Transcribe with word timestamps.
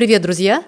Привет, 0.00 0.22
друзья! 0.22 0.64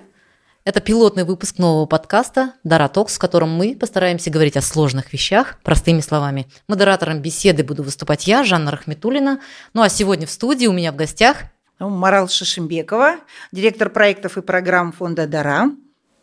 Это 0.65 0.83
пилотный 0.83 1.25
выпуск 1.25 1.57
нового 1.57 1.87
подкаста 1.87 2.53
«Дара 2.65 2.87
Токс», 2.89 3.17
в 3.17 3.19
котором 3.19 3.49
мы 3.49 3.75
постараемся 3.75 4.29
говорить 4.29 4.59
о 4.59 4.61
сложных 4.61 5.15
вещах 5.15 5.59
простыми 5.63 6.01
словами. 6.01 6.49
Модератором 6.69 7.23
беседы 7.23 7.65
буду 7.65 7.83
выступать 7.83 8.27
я, 8.27 8.45
Жанна 8.45 8.71
Рахметулина. 8.71 9.41
Ну 9.73 9.81
а 9.81 9.89
сегодня 9.89 10.27
в 10.27 10.31
студии 10.31 10.67
у 10.67 10.75
меня 10.75 10.93
в 10.93 10.97
гостях 10.97 11.45
ну, 11.79 11.89
Марал 11.89 12.29
Шишимбекова, 12.29 13.21
директор 13.53 13.89
проектов 13.89 14.37
и 14.37 14.43
программ 14.43 14.93
фонда 14.93 15.27
«Дара». 15.27 15.71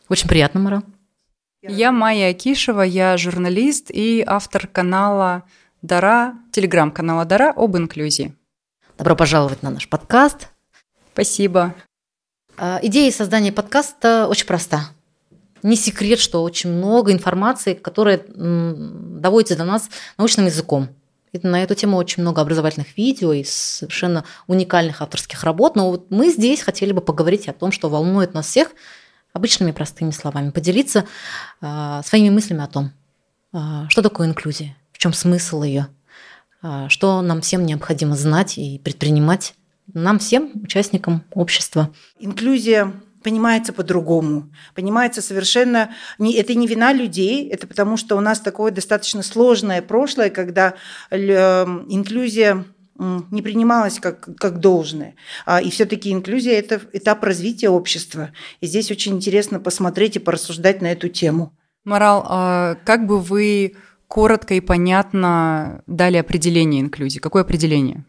Очень 0.07 0.27
приятно, 0.29 0.59
Марал. 0.59 0.83
Я 1.63 1.91
Майя 1.91 2.29
Акишева, 2.29 2.83
я 2.83 3.17
журналист 3.17 3.89
и 3.89 4.23
автор 4.23 4.67
канала 4.67 5.45
Дара, 5.81 6.35
телеграм-канала 6.51 7.25
Дара 7.25 7.51
об 7.55 7.75
инклюзии. 7.75 8.35
Добро 8.99 9.15
пожаловать 9.15 9.63
на 9.63 9.71
наш 9.71 9.89
подкаст. 9.89 10.49
Спасибо. 11.13 11.73
А, 12.61 12.79
идея 12.83 13.11
создания 13.11 13.51
подкаста 13.51 14.27
очень 14.27 14.45
проста. 14.45 14.89
Не 15.63 15.75
секрет, 15.75 16.19
что 16.19 16.43
очень 16.43 16.71
много 16.71 17.11
информации, 17.11 17.73
которая 17.73 18.21
доводится 18.27 19.57
до 19.57 19.65
нас 19.65 19.89
научным 20.17 20.45
языком. 20.45 20.89
И 21.31 21.39
на 21.45 21.63
эту 21.63 21.75
тему 21.75 21.97
очень 21.97 22.23
много 22.23 22.41
образовательных 22.41 22.97
видео 22.97 23.33
и 23.33 23.43
совершенно 23.43 24.23
уникальных 24.47 25.01
авторских 25.01 25.43
работ. 25.43 25.75
Но 25.75 25.89
вот 25.89 26.11
мы 26.11 26.29
здесь 26.29 26.61
хотели 26.61 26.91
бы 26.91 27.01
поговорить 27.01 27.47
о 27.47 27.53
том, 27.53 27.71
что 27.71 27.89
волнует 27.89 28.33
нас 28.33 28.47
всех– 28.47 28.71
обычными 29.33 29.71
простыми 29.71 30.11
словами, 30.11 30.51
поделиться 30.51 31.05
э, 31.61 32.01
своими 32.03 32.29
мыслями 32.29 32.63
о 32.63 32.67
том, 32.67 32.91
э, 33.53 33.85
что 33.89 34.01
такое 34.01 34.27
инклюзия, 34.27 34.75
в 34.91 34.97
чем 34.97 35.13
смысл 35.13 35.63
ее, 35.63 35.87
э, 36.63 36.87
что 36.89 37.21
нам 37.21 37.41
всем 37.41 37.65
необходимо 37.65 38.15
знать 38.15 38.57
и 38.57 38.79
предпринимать, 38.79 39.53
нам 39.93 40.19
всем, 40.19 40.51
участникам 40.63 41.23
общества. 41.33 41.93
Инклюзия 42.19 42.93
понимается 43.23 43.73
по-другому. 43.73 44.49
Понимается 44.75 45.21
совершенно... 45.21 45.91
Не, 46.17 46.33
это 46.33 46.55
не 46.55 46.67
вина 46.67 46.93
людей, 46.93 47.49
это 47.49 47.67
потому 47.67 47.97
что 47.97 48.15
у 48.15 48.21
нас 48.21 48.39
такое 48.39 48.71
достаточно 48.71 49.23
сложное 49.23 49.81
прошлое, 49.81 50.29
когда 50.29 50.75
э, 51.11 51.17
инклюзия 51.17 52.65
не 52.99 53.41
принималось 53.41 53.99
как, 53.99 54.27
как 54.37 54.59
должное. 54.59 55.15
А, 55.45 55.61
и 55.61 55.69
все-таки 55.69 56.11
инклюзия– 56.11 56.53
это 56.59 56.81
этап 56.91 57.23
развития 57.23 57.69
общества. 57.69 58.31
И 58.59 58.67
здесь 58.67 58.91
очень 58.91 59.15
интересно 59.15 59.59
посмотреть 59.59 60.17
и 60.17 60.19
порассуждать 60.19 60.81
на 60.81 60.91
эту 60.91 61.07
тему. 61.07 61.53
Морал, 61.85 62.25
а 62.27 62.75
как 62.83 63.05
бы 63.07 63.19
вы 63.19 63.75
коротко 64.07 64.53
и 64.53 64.59
понятно 64.59 65.81
дали 65.87 66.17
определение 66.17 66.81
инклюзии? 66.81 67.19
Какое 67.19 67.43
определение? 67.43 68.05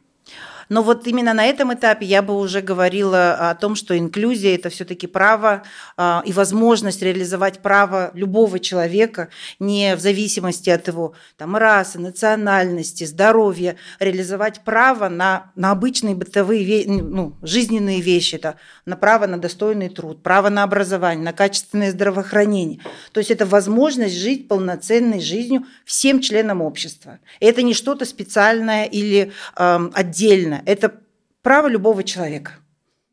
Но 0.70 0.84
вот 0.84 1.06
именно 1.08 1.34
на 1.34 1.44
этом 1.44 1.74
этапе 1.74 2.06
я 2.06 2.22
бы 2.22 2.38
уже 2.38 2.60
говорила 2.60 3.50
о 3.50 3.54
том, 3.56 3.74
что 3.74 3.98
инклюзия– 3.98 4.54
это 4.56 4.70
все-таки 4.70 5.08
право 5.08 5.64
а, 5.96 6.22
и 6.24 6.32
возможность 6.32 7.02
реализовать 7.02 7.58
право 7.58 8.12
любого 8.14 8.60
человека, 8.60 9.30
не 9.58 9.96
в 9.96 10.00
зависимости 10.00 10.70
от 10.70 10.86
его 10.86 11.14
там, 11.36 11.56
расы, 11.56 11.98
национальности, 11.98 13.02
здоровья, 13.02 13.76
реализовать 13.98 14.60
право 14.60 15.08
на, 15.08 15.50
на 15.56 15.72
обычные 15.72 16.14
бытовые, 16.14 16.86
ну, 16.86 17.36
жизненные 17.42 18.00
вещи, 18.00 18.36
это, 18.36 18.54
на 18.86 18.96
право 18.96 19.26
на 19.26 19.38
достойный 19.38 19.88
труд, 19.88 20.22
право 20.22 20.50
на 20.50 20.62
образование, 20.62 21.24
на 21.24 21.32
качественное 21.32 21.90
здравоохранение. 21.90 22.78
То 23.10 23.18
есть 23.18 23.32
это 23.32 23.44
возможность 23.44 24.16
жить 24.16 24.46
полноценной 24.46 25.20
жизнью 25.20 25.64
всем 25.84 26.20
членам 26.20 26.62
общества. 26.62 27.18
Это 27.40 27.62
не 27.62 27.74
что-то 27.74 28.04
специальное 28.04 28.84
или 28.84 29.32
э, 29.56 29.90
отдельное 29.94 30.59
это 30.66 31.00
право 31.42 31.68
любого 31.68 32.02
человека. 32.02 32.52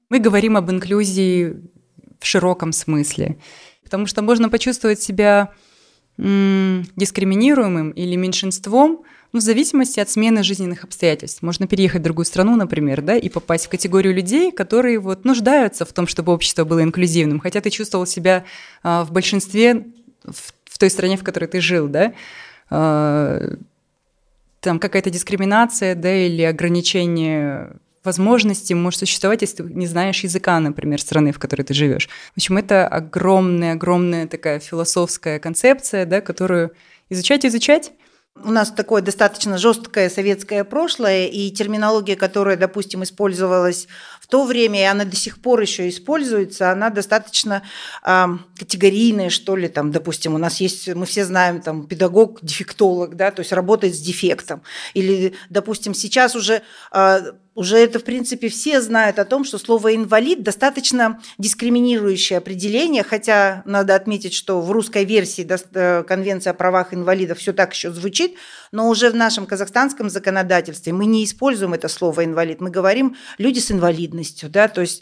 Мы 0.10 0.20
говорим 0.20 0.58
об 0.58 0.70
инклюзии 0.72 1.56
в 2.20 2.26
широком 2.26 2.72
смысле, 2.72 3.38
потому 3.84 4.06
что 4.06 4.22
можно 4.22 4.50
почувствовать 4.50 5.02
себя 5.02 5.52
дискриминируемым 6.18 7.92
или 7.92 8.16
меньшинством, 8.16 9.04
ну, 9.34 9.40
в 9.40 9.44
зависимости 9.44 10.00
от 10.00 10.10
смены 10.10 10.42
жизненных 10.42 10.84
обстоятельств. 10.84 11.42
Можно 11.44 11.68
переехать 11.68 12.02
в 12.02 12.04
другую 12.04 12.26
страну, 12.26 12.56
например, 12.56 13.02
да, 13.02 13.16
и 13.16 13.30
попасть 13.30 13.66
в 13.66 13.70
категорию 13.70 14.16
людей, 14.16 14.52
которые 14.52 15.00
вот 15.00 15.26
нуждаются 15.26 15.86
в 15.86 15.94
том, 15.94 16.08
чтобы 16.08 16.34
общество 16.34 16.64
было 16.64 16.82
инклюзивным, 16.82 17.40
хотя 17.40 17.62
ты 17.62 17.70
чувствовал 17.70 18.06
себя 18.08 18.46
а, 18.84 19.04
в 19.04 19.12
большинстве 19.12 19.86
в, 20.24 20.54
в 20.66 20.78
той 20.80 20.90
стране, 20.90 21.18
в 21.18 21.24
которой 21.24 21.46
ты 21.46 21.62
жил, 21.62 21.88
да, 21.88 22.14
а, 22.70 23.58
там 24.60 24.80
какая-то 24.80 25.10
дискриминация, 25.10 25.96
да, 25.96 26.14
или 26.14 26.42
ограничение 26.42 27.78
возможностей 28.04 28.74
может 28.74 29.00
существовать, 29.00 29.42
если 29.42 29.58
ты 29.58 29.64
не 29.64 29.86
знаешь 29.86 30.24
языка, 30.24 30.60
например, 30.60 31.02
страны, 31.02 31.32
в 31.32 31.40
которой 31.40 31.64
ты 31.64 31.74
живешь. 31.74 32.08
В 32.34 32.38
общем, 32.38 32.58
это 32.58 32.88
огромная-огромная 32.88 34.28
такая 34.28 34.60
философская 34.60 35.40
концепция, 35.40 36.06
да, 36.06 36.22
которую 36.22 36.72
изучать, 37.10 37.46
изучать, 37.46 37.92
у 38.44 38.52
нас 38.52 38.72
такое 38.72 39.02
достаточно 39.02 39.58
жесткое 39.58 40.10
советское 40.10 40.64
прошлое, 40.64 41.26
и 41.26 41.50
терминология, 41.52 42.16
которая, 42.16 42.56
допустим, 42.56 43.04
использовалась 43.04 43.88
то 44.30 44.46
время, 44.46 44.80
и 44.82 44.84
она 44.84 45.06
до 45.06 45.16
сих 45.16 45.42
пор 45.42 45.62
еще 45.62 45.88
используется, 45.88 46.72
она 46.72 46.90
достаточно 46.90 47.64
э, 48.06 48.26
категорийная, 48.58 49.30
что 49.30 49.56
ли, 49.56 49.68
там, 49.68 49.92
допустим, 49.92 50.36
у 50.36 50.38
нас 50.38 50.60
есть, 50.60 50.88
мы 50.90 51.06
все 51.06 51.26
знаем, 51.26 51.62
там, 51.62 51.88
педагог, 51.88 52.40
дефектолог, 52.42 53.16
да, 53.16 53.32
то 53.32 53.42
есть 53.42 53.54
работает 53.54 53.96
с 53.96 54.00
дефектом. 54.00 54.62
Или, 54.94 55.34
допустим, 55.50 55.94
сейчас 55.94 56.36
уже 56.36 56.62
э, 56.92 57.32
уже 57.58 57.80
это, 57.80 57.98
в 57.98 58.04
принципе, 58.04 58.50
все 58.50 58.82
знают 58.82 59.18
о 59.18 59.26
том, 59.26 59.44
что 59.44 59.58
слово 59.58 59.96
«инвалид» 59.96 60.44
достаточно 60.44 61.20
дискриминирующее 61.40 62.38
определение, 62.38 63.02
хотя 63.02 63.64
надо 63.66 63.96
отметить, 63.96 64.36
что 64.36 64.62
в 64.62 64.72
русской 64.72 65.06
версии 65.06 65.44
э, 65.74 66.04
Конвенции 66.04 66.52
о 66.52 66.54
правах 66.54 66.94
инвалидов 66.94 67.40
все 67.40 67.54
так 67.54 67.74
еще 67.74 67.92
звучит, 67.92 68.36
но 68.72 68.88
уже 68.88 69.10
в 69.10 69.16
нашем 69.16 69.48
казахстанском 69.48 70.12
законодательстве 70.12 70.94
мы 70.94 71.08
не 71.08 71.26
используем 71.26 71.74
это 71.74 71.88
слово 71.88 72.26
«инвалид», 72.26 72.62
мы 72.62 72.70
говорим 72.70 73.16
«люди 73.40 73.58
с 73.58 73.72
инвалидностью», 73.72 74.52
да, 74.52 74.68
то 74.68 74.82
есть 74.82 75.02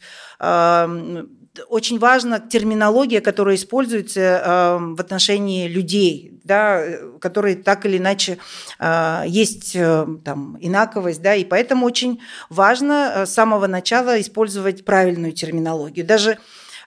очень 1.70 2.00
важна 2.00 2.40
терминология, 2.40 3.22
которая 3.22 3.56
используется 3.56 4.20
э, 4.20 4.78
в 4.96 5.00
отношении 5.00 5.68
людей, 5.68 6.40
да, 6.44 6.84
которые 7.20 7.56
так 7.56 7.86
или 7.86 7.98
иначе 7.98 8.38
э, 8.80 9.24
есть 9.28 9.76
э, 9.76 10.06
там, 10.24 10.58
инаковость, 10.60 11.22
да, 11.22 11.36
и 11.36 11.44
поэтому 11.44 11.86
очень 11.86 12.22
важно 12.50 13.26
с 13.26 13.34
самого 13.34 13.68
начала 13.68 14.20
использовать 14.20 14.86
правильную 14.86 15.34
терминологию. 15.34 16.06
Даже 16.06 16.38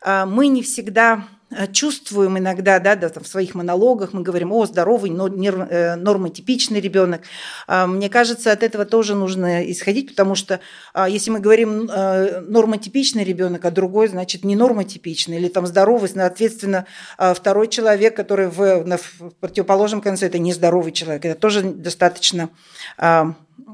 мы 0.04 0.46
не 0.46 0.62
всегда 0.62 1.24
Э, 1.24 1.37
чувствуем 1.72 2.38
иногда, 2.38 2.78
да, 2.78 2.94
да, 2.94 3.08
там, 3.08 3.22
в 3.24 3.28
своих 3.28 3.54
монологах 3.54 4.12
мы 4.12 4.22
говорим, 4.22 4.52
о, 4.52 4.66
здоровый, 4.66 5.10
э, 5.10 5.96
нормотипичный 5.96 6.80
ребенок. 6.80 7.22
А, 7.66 7.86
мне 7.86 8.08
кажется, 8.08 8.52
от 8.52 8.62
этого 8.62 8.84
тоже 8.84 9.14
нужно 9.14 9.70
исходить, 9.70 10.10
потому 10.10 10.34
что 10.34 10.60
а, 10.92 11.08
если 11.08 11.30
мы 11.30 11.40
говорим 11.40 11.88
э, 11.90 12.40
нормотипичный 12.40 13.24
ребенок, 13.24 13.64
а 13.64 13.70
другой, 13.70 14.08
значит, 14.08 14.44
не 14.44 14.56
нормотипичный, 14.56 15.36
или 15.38 15.48
там 15.48 15.66
здоровый, 15.66 16.08
соответственно, 16.08 16.86
а, 17.16 17.32
второй 17.32 17.68
человек, 17.68 18.14
который 18.14 18.48
в, 18.48 18.84
в 18.84 19.30
противоположном 19.40 20.00
конце, 20.00 20.26
это 20.26 20.38
нездоровый 20.38 20.92
человек. 20.92 21.24
Это 21.24 21.38
тоже 21.38 21.62
достаточно 21.62 22.50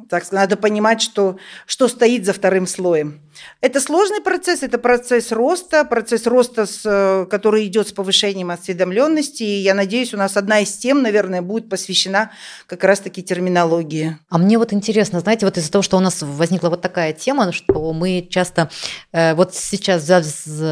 так 0.09 0.25
сказать, 0.25 0.49
надо 0.49 0.57
понимать, 0.57 1.01
что, 1.01 1.37
что 1.67 1.89
стоит 1.89 2.25
за 2.25 2.33
вторым 2.33 2.67
слоем. 2.67 3.21
Это 3.61 3.81
сложный 3.81 4.21
процесс, 4.21 4.63
это 4.63 4.79
процесс 4.79 5.33
роста, 5.33 5.85
процесс 5.85 6.27
роста, 6.27 6.67
с, 6.67 7.27
который 7.31 7.67
идет 7.67 7.89
с 7.89 7.93
повышением 7.93 8.51
осведомленности. 8.51 9.43
И 9.43 9.61
я 9.61 9.75
надеюсь, 9.75 10.15
у 10.15 10.17
нас 10.17 10.37
одна 10.37 10.61
из 10.61 10.77
тем, 10.77 11.03
наверное, 11.03 11.43
будет 11.43 11.69
посвящена 11.69 12.31
как 12.67 12.85
раз-таки 12.85 13.23
терминологии. 13.23 14.19
А 14.29 14.39
мне 14.39 14.59
вот 14.59 14.73
интересно, 14.73 15.21
знаете, 15.21 15.47
вот 15.47 15.59
из-за 15.59 15.73
того, 15.73 15.83
что 15.83 15.97
у 15.97 16.01
нас 16.01 16.23
возникла 16.23 16.69
вот 16.69 16.83
такая 16.83 17.12
тема, 17.12 17.53
что 17.53 17.93
мы 17.93 18.27
часто 18.31 18.71
э, 19.12 19.35
вот 19.35 19.55
сейчас, 19.55 20.05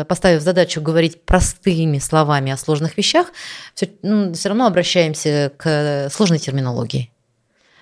поставив 0.06 0.42
задачу 0.42 0.80
говорить 0.80 1.24
простыми 1.24 1.98
словами 1.98 2.52
о 2.52 2.56
сложных 2.56 2.96
вещах, 2.96 3.32
все, 3.74 3.90
ну, 4.02 4.32
все 4.34 4.48
равно 4.50 4.66
обращаемся 4.66 5.52
к 5.56 6.08
сложной 6.10 6.38
терминологии. 6.38 7.10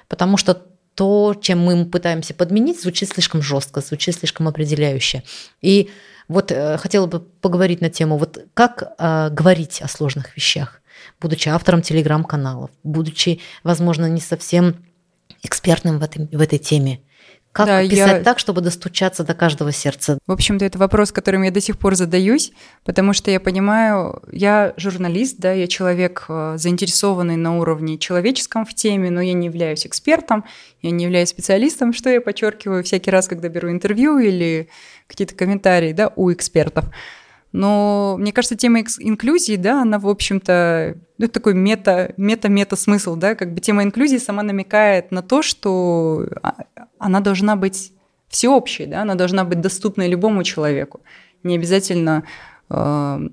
Потому 0.08 0.36
что 0.36 0.69
то, 0.94 1.34
чем 1.40 1.60
мы 1.60 1.86
пытаемся 1.86 2.34
подменить, 2.34 2.80
звучит 2.82 3.08
слишком 3.08 3.42
жестко, 3.42 3.80
звучит 3.80 4.16
слишком 4.16 4.48
определяюще. 4.48 5.22
И 5.62 5.90
вот 6.28 6.52
э, 6.52 6.78
хотела 6.78 7.06
бы 7.06 7.20
поговорить 7.20 7.80
на 7.80 7.90
тему, 7.90 8.16
вот 8.16 8.38
как 8.54 8.94
э, 8.98 9.30
говорить 9.30 9.80
о 9.82 9.88
сложных 9.88 10.36
вещах, 10.36 10.80
будучи 11.20 11.48
автором 11.48 11.82
телеграм-каналов, 11.82 12.70
будучи, 12.82 13.40
возможно, 13.64 14.06
не 14.06 14.20
совсем 14.20 14.76
экспертным 15.42 15.98
в, 15.98 16.02
этой 16.02 16.26
в 16.26 16.40
этой 16.40 16.58
теме. 16.58 17.00
Как 17.52 17.66
да, 17.66 17.82
писать 17.82 18.18
я... 18.18 18.22
так, 18.22 18.38
чтобы 18.38 18.60
достучаться 18.60 19.24
до 19.24 19.34
каждого 19.34 19.72
сердца? 19.72 20.18
В 20.26 20.32
общем-то, 20.32 20.64
это 20.64 20.78
вопрос, 20.78 21.10
которым 21.10 21.42
я 21.42 21.50
до 21.50 21.60
сих 21.60 21.78
пор 21.78 21.96
задаюсь, 21.96 22.52
потому 22.84 23.12
что 23.12 23.32
я 23.32 23.40
понимаю, 23.40 24.22
я 24.30 24.72
журналист, 24.76 25.38
да, 25.38 25.52
я 25.52 25.66
человек 25.66 26.26
э, 26.28 26.54
заинтересованный 26.56 27.34
на 27.34 27.58
уровне 27.58 27.98
человеческом 27.98 28.64
в 28.64 28.72
теме, 28.74 29.10
но 29.10 29.20
я 29.20 29.32
не 29.32 29.46
являюсь 29.46 29.84
экспертом, 29.84 30.44
я 30.80 30.92
не 30.92 31.04
являюсь 31.04 31.30
специалистом, 31.30 31.92
что 31.92 32.08
я 32.08 32.20
подчеркиваю 32.20 32.84
всякий 32.84 33.10
раз, 33.10 33.26
когда 33.26 33.48
беру 33.48 33.68
интервью 33.68 34.18
или 34.18 34.68
какие-то 35.08 35.34
комментарии, 35.34 35.92
да, 35.92 36.12
у 36.14 36.32
экспертов. 36.32 36.84
Но 37.52 38.16
мне 38.18 38.32
кажется, 38.32 38.56
тема 38.56 38.80
инклюзии, 38.80 39.56
да, 39.56 39.82
она, 39.82 39.98
в 39.98 40.08
общем-то, 40.08 40.96
ну, 41.18 41.24
это 41.24 41.34
такой 41.34 41.54
мета, 41.54 42.14
мета-мета 42.16 42.76
смысл, 42.76 43.16
да, 43.16 43.34
как 43.34 43.54
бы 43.54 43.60
тема 43.60 43.82
инклюзии 43.82 44.18
сама 44.18 44.42
намекает 44.42 45.10
на 45.10 45.22
то, 45.22 45.42
что 45.42 46.28
а, 46.42 46.54
она 46.98 47.20
должна 47.20 47.56
быть 47.56 47.92
всеобщей, 48.28 48.86
да, 48.86 49.02
она 49.02 49.16
должна 49.16 49.44
быть 49.44 49.60
доступной 49.60 50.08
любому 50.08 50.44
человеку. 50.44 51.00
Не 51.42 51.56
обязательно 51.56 52.24
э, 52.68 52.74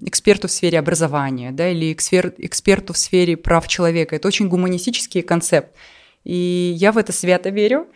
эксперту 0.02 0.48
в 0.48 0.52
сфере 0.52 0.80
образования, 0.80 1.52
да, 1.52 1.70
или 1.70 1.94
экспер, 1.94 2.34
эксперту 2.40 2.94
в 2.94 2.98
сфере 2.98 3.38
прав 3.38 3.68
человека. 3.68 4.16
Это 4.16 4.28
очень 4.28 4.48
гуманистический 4.48 5.22
концепт. 5.22 5.75
И 6.24 6.74
я 6.75 6.92
в 6.92 6.98
это 6.98 7.13
свято 7.13 7.50
верю. 7.50 7.88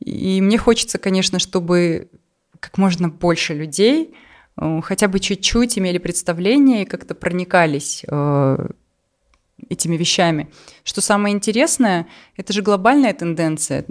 И 0.00 0.40
мне 0.40 0.56
хочется, 0.56 0.98
конечно, 0.98 1.38
чтобы 1.38 2.08
как 2.60 2.78
можно 2.78 3.08
больше 3.10 3.52
людей 3.52 4.14
хотя 4.56 5.08
бы 5.08 5.20
чуть-чуть 5.20 5.78
имели 5.78 5.98
представление 5.98 6.82
и 6.82 6.86
как-то 6.86 7.14
проникались 7.14 8.04
э, 8.08 8.68
этими 9.68 9.96
вещами. 9.96 10.50
Что 10.84 11.00
самое 11.00 11.34
интересное, 11.34 12.06
это 12.36 12.52
же 12.52 12.62
глобальная 12.62 13.12
тенденция. 13.12 13.84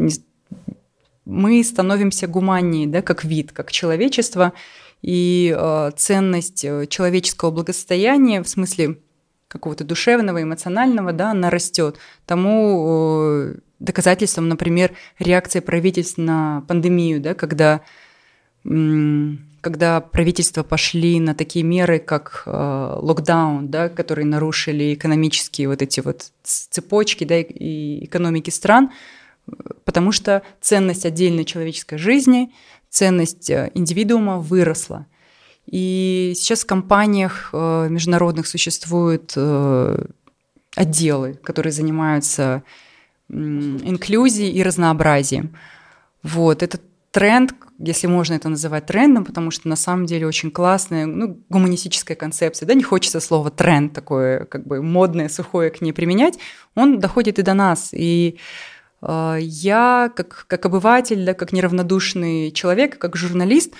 Мы 1.25 1.63
становимся 1.63 2.27
гуманнее, 2.27 2.87
да, 2.87 3.01
как 3.01 3.23
вид, 3.23 3.51
как 3.51 3.71
человечество, 3.71 4.53
и 5.01 5.55
э, 5.55 5.91
ценность 5.95 6.61
человеческого 6.61 7.51
благосостояния 7.51 8.41
в 8.41 8.49
смысле 8.49 8.99
какого-то 9.47 9.83
душевного, 9.83 10.41
эмоционального, 10.41 11.13
да, 11.13 11.31
она 11.31 11.49
растет. 11.49 11.97
Тому 12.25 13.53
доказательством, 13.79 14.49
например, 14.49 14.93
реакции 15.19 15.59
правительств 15.59 16.17
на 16.17 16.63
пандемию, 16.67 17.21
да, 17.21 17.33
когда 17.33 17.81
когда 19.65 19.99
правительства 19.99 20.61
пошли 20.61 21.19
на 21.19 21.33
такие 21.33 21.65
меры, 21.65 21.97
как 21.97 22.43
э, 22.45 22.99
локдаун, 23.01 23.69
да, 23.69 23.89
которые 23.89 24.27
нарушили 24.27 24.93
экономические 24.93 25.69
вот 25.69 25.81
эти 25.81 26.01
вот 26.01 26.31
цепочки 26.43 27.23
да, 27.23 27.39
и 27.39 28.05
экономики 28.05 28.51
стран, 28.51 28.91
потому 29.83 30.11
что 30.11 30.43
ценность 30.61 31.03
отдельной 31.03 31.45
человеческой 31.45 31.97
жизни, 31.97 32.53
ценность 32.91 33.49
э, 33.49 33.71
индивидуума 33.73 34.37
выросла. 34.37 35.07
И 35.65 36.33
сейчас 36.35 36.61
в 36.61 36.67
компаниях 36.67 37.49
э, 37.51 37.87
международных 37.89 38.45
существуют 38.45 39.33
э, 39.35 40.05
отделы, 40.75 41.39
которые 41.43 41.73
занимаются 41.73 42.61
инклюзией 43.29 44.51
и 44.51 44.61
разнообразием. 44.61 45.57
Вот, 46.21 46.61
этот 46.61 46.83
тренд, 47.15 47.55
если 47.79 48.07
можно 48.07 48.33
это 48.33 48.49
называть 48.49 48.87
трендом, 48.87 49.23
потому 49.23 49.49
что 49.49 49.69
на 49.69 49.77
самом 49.77 50.05
деле 50.05 50.27
очень 50.27 50.51
классная, 50.51 51.05
ну, 51.05 51.39
гуманистическая 51.47 52.17
концепция, 52.17 52.67
да, 52.67 52.73
не 52.73 52.83
хочется 52.83 53.21
слово 53.21 53.51
тренд 53.51 53.93
такое, 53.93 54.43
как 54.43 54.67
бы 54.67 54.81
модное, 54.81 55.29
сухое 55.29 55.69
к 55.69 55.79
ней 55.79 55.93
применять, 55.93 56.37
он 56.75 56.99
доходит 56.99 57.39
и 57.39 57.41
до 57.41 57.53
нас, 57.53 57.91
и 57.93 58.37
э, 59.01 59.37
я, 59.39 60.11
как, 60.13 60.43
как 60.47 60.65
обыватель, 60.65 61.25
да, 61.25 61.33
как 61.33 61.53
неравнодушный 61.53 62.51
человек, 62.51 62.97
как 62.97 63.15
журналист, 63.15 63.73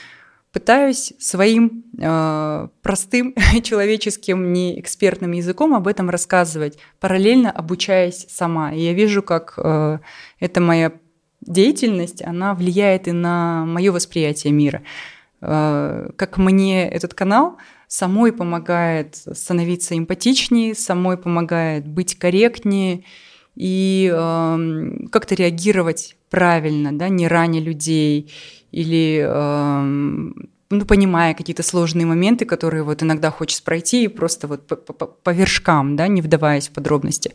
пытаюсь 0.54 1.12
своим 1.20 1.84
э, 2.00 2.68
простым 2.82 3.36
человеческим, 3.64 4.54
не 4.54 4.80
экспертным 4.80 5.34
языком 5.34 5.74
об 5.74 5.90
этом 5.90 6.10
рассказывать, 6.10 6.78
параллельно 7.02 7.52
обучаясь 7.52 8.28
сама. 8.30 8.72
И 8.72 8.80
я 8.80 8.94
вижу, 8.94 9.22
как 9.22 9.56
э, 9.58 10.00
это 10.40 10.62
моя 10.62 10.94
деятельность, 11.46 12.22
она 12.22 12.54
влияет 12.54 13.08
и 13.08 13.12
на 13.12 13.66
мое 13.66 13.92
восприятие 13.92 14.54
мира. 14.54 14.82
Э, 15.42 16.10
как 16.16 16.38
мне 16.38 16.90
этот 16.90 17.14
канал 17.14 17.58
самой 17.88 18.32
помогает 18.34 19.16
становиться 19.16 19.98
эмпатичнее, 19.98 20.76
самой 20.76 21.18
помогает 21.18 21.88
быть 21.88 22.18
корректнее 22.18 23.04
и 23.56 24.12
э, 24.14 25.08
как-то 25.12 25.36
реагировать 25.36 26.18
правильно, 26.30 26.98
да, 26.98 27.10
не 27.10 27.28
раня 27.28 27.62
людей 27.62 28.32
или 28.72 29.26
э, 29.26 30.46
ну, 30.70 30.86
понимая 30.86 31.34
какие-то 31.34 31.64
сложные 31.64 32.06
моменты, 32.06 32.46
которые 32.46 32.84
вот 32.84 33.04
иногда 33.04 33.32
хочется 33.32 33.64
пройти 33.64 34.04
и 34.04 34.08
просто 34.08 34.48
вот 34.48 34.68
по, 34.68 34.76
по, 34.76 35.06
по 35.06 35.30
вершкам, 35.30 35.96
да, 35.96 36.08
не 36.08 36.22
вдаваясь 36.22 36.70
в 36.70 36.74
подробности. 36.74 37.34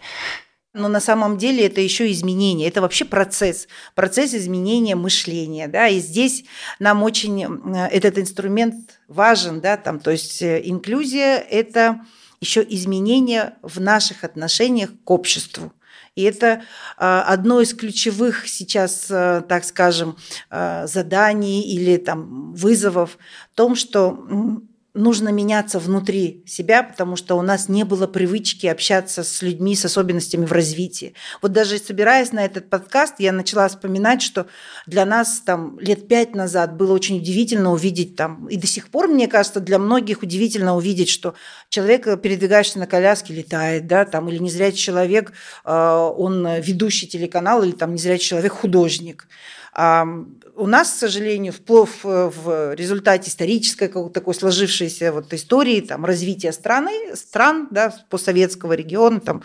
Но 0.73 0.87
на 0.87 1.01
самом 1.01 1.37
деле 1.37 1.67
это 1.67 1.81
еще 1.81 2.11
изменение, 2.13 2.69
это 2.69 2.81
вообще 2.81 3.05
процесс, 3.05 3.67
процесс 3.97 4.35
изменения 4.35 4.95
мышления, 4.95 5.67
да, 5.67 5.89
и 5.89 5.99
здесь 5.99 6.45
нам 6.79 7.03
очень 7.03 7.43
э, 7.43 7.89
этот 7.89 8.19
инструмент 8.19 9.01
важен, 9.09 9.61
да, 9.61 9.77
там, 9.77 9.99
то 9.99 10.13
есть 10.13 10.41
э, 10.43 10.61
инклюзия– 10.65 11.39
это 11.51 12.03
еще 12.41 12.65
изменение 12.69 13.55
в 13.63 13.81
наших 13.81 14.23
отношениях 14.23 14.91
к 15.05 15.11
обществу. 15.11 15.73
И 16.17 16.23
это 16.23 16.63
а, 16.97 17.23
одно 17.23 17.61
из 17.61 17.73
ключевых 17.75 18.49
сейчас, 18.49 19.07
э, 19.11 19.43
так 19.49 19.65
скажем, 19.65 20.17
заданий 20.51 21.63
или 21.63 21.99
там, 21.99 22.53
вызовов 22.55 23.19
в 23.53 23.57
том, 23.57 23.75
что 23.75 24.27
нужно 24.95 25.29
меняться 25.29 25.79
внутри 25.79 26.43
себя, 26.47 26.83
потому 26.83 27.17
что 27.17 27.37
у 27.37 27.43
нас 27.43 27.69
не 27.69 27.85
было 27.85 28.07
привычки 28.07 28.67
общаться 28.67 29.23
с 29.23 29.43
людьми 29.43 29.77
с 29.77 29.85
особенностями 29.85 30.45
в 30.45 30.53
развитии. 30.53 31.15
Вот 31.43 31.53
даже 31.53 31.79
собираясь 31.79 32.33
на 32.33 32.45
этот 32.45 32.69
подкаст, 32.69 33.15
я 33.19 33.33
начала 33.33 33.69
вспоминать, 33.69 34.23
что 34.23 34.47
для 34.87 35.05
нас 35.05 35.43
там 35.45 35.79
лет 35.79 36.09
пять 36.09 36.35
назад 36.35 36.77
было 36.77 36.93
очень 36.93 37.19
удивительно 37.19 37.73
увидеть 37.73 38.17
там, 38.17 38.49
и 38.49 38.57
до 38.57 38.67
сих 38.67 38.89
пор, 38.89 39.09
мне 39.09 39.29
кажется, 39.29 39.61
для 39.61 39.79
многих 39.79 40.23
удивительно 40.23 40.77
увидеть, 40.77 41.09
что 41.09 41.35
человек, 41.69 42.21
передвигающийся 42.21 42.81
на 42.81 42.87
коляске, 42.87 43.35
летает, 43.35 43.87
да, 43.87 44.05
там, 44.05 44.29
или 44.29 44.39
незрячий 44.39 44.79
человек, 44.79 45.33
э, 45.65 45.73
он 45.73 46.47
ведущий 46.61 47.07
телеканал, 47.07 47.63
или 47.63 47.73
там 47.73 47.95
незрячий 47.95 48.29
человек 48.29 48.53
художник. 48.53 49.29
У 49.77 50.67
нас, 50.67 50.91
к 50.91 50.97
сожалению, 50.97 51.53
вплов 51.53 52.05
э, 52.05 52.31
в 52.35 52.75
результате 52.75 53.31
исторической 53.31 53.89
такой 54.11 54.35
сложившейся 54.35 55.13
вот 55.13 55.33
истории 55.33 55.81
там, 55.81 56.05
развития 56.05 56.53
страны, 56.53 57.15
стран, 57.15 57.69
да, 57.71 57.95
постсоветского 58.11 58.73
региона, 58.73 59.21
там, 59.21 59.43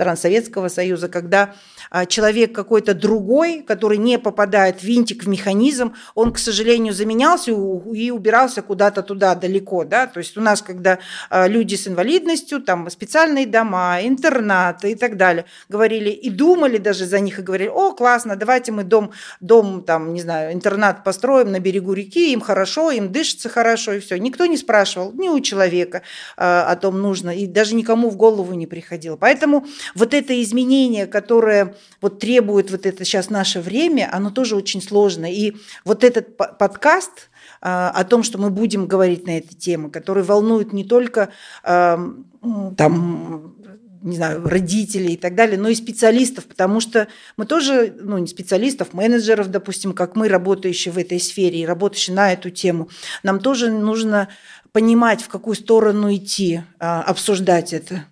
стран 0.00 0.16
Советского 0.16 0.68
Союза, 0.68 1.08
когда 1.08 1.54
а, 1.90 2.06
человек 2.06 2.54
какой-то 2.54 2.94
другой, 2.94 3.60
который 3.60 3.98
не 3.98 4.18
попадает 4.18 4.82
винтик 4.82 5.24
в 5.24 5.28
механизм, 5.28 5.94
он, 6.14 6.32
к 6.32 6.38
сожалению, 6.38 6.94
заменялся 6.94 7.50
и 7.50 8.10
убирался 8.10 8.62
куда-то 8.62 9.02
туда 9.02 9.34
далеко. 9.34 9.84
Да? 9.84 10.06
То 10.06 10.20
есть 10.20 10.38
у 10.38 10.40
нас, 10.40 10.62
когда 10.62 11.00
а, 11.28 11.46
люди 11.46 11.74
с 11.74 11.86
инвалидностью, 11.86 12.62
там 12.62 12.88
специальные 12.88 13.46
дома, 13.46 13.98
интернаты 14.02 14.92
и 14.92 14.94
так 14.94 15.18
далее, 15.18 15.44
говорили 15.68 16.08
и 16.08 16.30
думали 16.30 16.78
даже 16.78 17.04
за 17.04 17.20
них, 17.20 17.38
и 17.38 17.42
говорили, 17.42 17.68
о, 17.68 17.92
классно, 17.92 18.36
давайте 18.36 18.72
мы 18.72 18.84
дом, 18.84 19.10
дом 19.40 19.59
там, 19.82 20.12
не 20.14 20.20
знаю, 20.20 20.52
интернат 20.52 21.04
построим 21.04 21.52
на 21.52 21.60
берегу 21.60 21.92
реки, 21.92 22.32
им 22.32 22.40
хорошо, 22.40 22.90
им 22.90 23.12
дышится 23.12 23.48
хорошо, 23.48 23.92
и 23.92 24.00
все. 24.00 24.18
Никто 24.18 24.46
не 24.46 24.56
спрашивал 24.56 25.12
ни 25.12 25.28
у 25.28 25.40
человека 25.40 26.02
э, 26.36 26.42
о 26.42 26.76
том 26.76 27.00
нужно, 27.00 27.30
и 27.30 27.46
даже 27.46 27.74
никому 27.74 28.10
в 28.10 28.16
голову 28.16 28.54
не 28.54 28.66
приходило. 28.66 29.16
Поэтому 29.16 29.66
вот 29.94 30.14
это 30.14 30.40
изменение, 30.42 31.06
которое 31.06 31.74
вот 32.00 32.18
требует 32.18 32.70
вот 32.70 32.86
это 32.86 33.04
сейчас 33.04 33.30
наше 33.30 33.60
время, 33.60 34.08
оно 34.12 34.30
тоже 34.30 34.56
очень 34.56 34.82
сложно. 34.82 35.30
И 35.30 35.54
вот 35.84 36.04
этот 36.04 36.36
подкаст, 36.36 37.30
э, 37.62 37.68
о 37.68 38.04
том, 38.04 38.22
что 38.22 38.38
мы 38.38 38.50
будем 38.50 38.86
говорить 38.86 39.26
на 39.26 39.38
эти 39.38 39.54
темы, 39.54 39.90
который 39.90 40.22
волнует 40.22 40.72
не 40.72 40.84
только 40.84 41.30
там 41.62 43.54
не 44.02 44.16
знаю, 44.16 44.46
родителей 44.46 45.14
и 45.14 45.16
так 45.16 45.34
далее, 45.34 45.58
но 45.58 45.68
и 45.68 45.74
специалистов, 45.74 46.46
потому 46.46 46.80
что 46.80 47.08
мы 47.36 47.46
тоже, 47.46 47.94
ну, 48.00 48.18
не 48.18 48.26
специалистов, 48.26 48.92
менеджеров, 48.92 49.48
допустим, 49.48 49.92
как 49.92 50.16
мы, 50.16 50.28
работающие 50.28 50.92
в 50.92 50.98
этой 50.98 51.20
сфере 51.20 51.60
и 51.60 51.66
работающие 51.66 52.14
на 52.14 52.32
эту 52.32 52.50
тему, 52.50 52.88
нам 53.22 53.40
тоже 53.40 53.70
нужно 53.70 54.28
понимать, 54.72 55.22
в 55.22 55.28
какую 55.28 55.54
сторону 55.54 56.14
идти, 56.14 56.62
а, 56.78 57.02
обсуждать 57.02 57.72
это. 57.72 58.04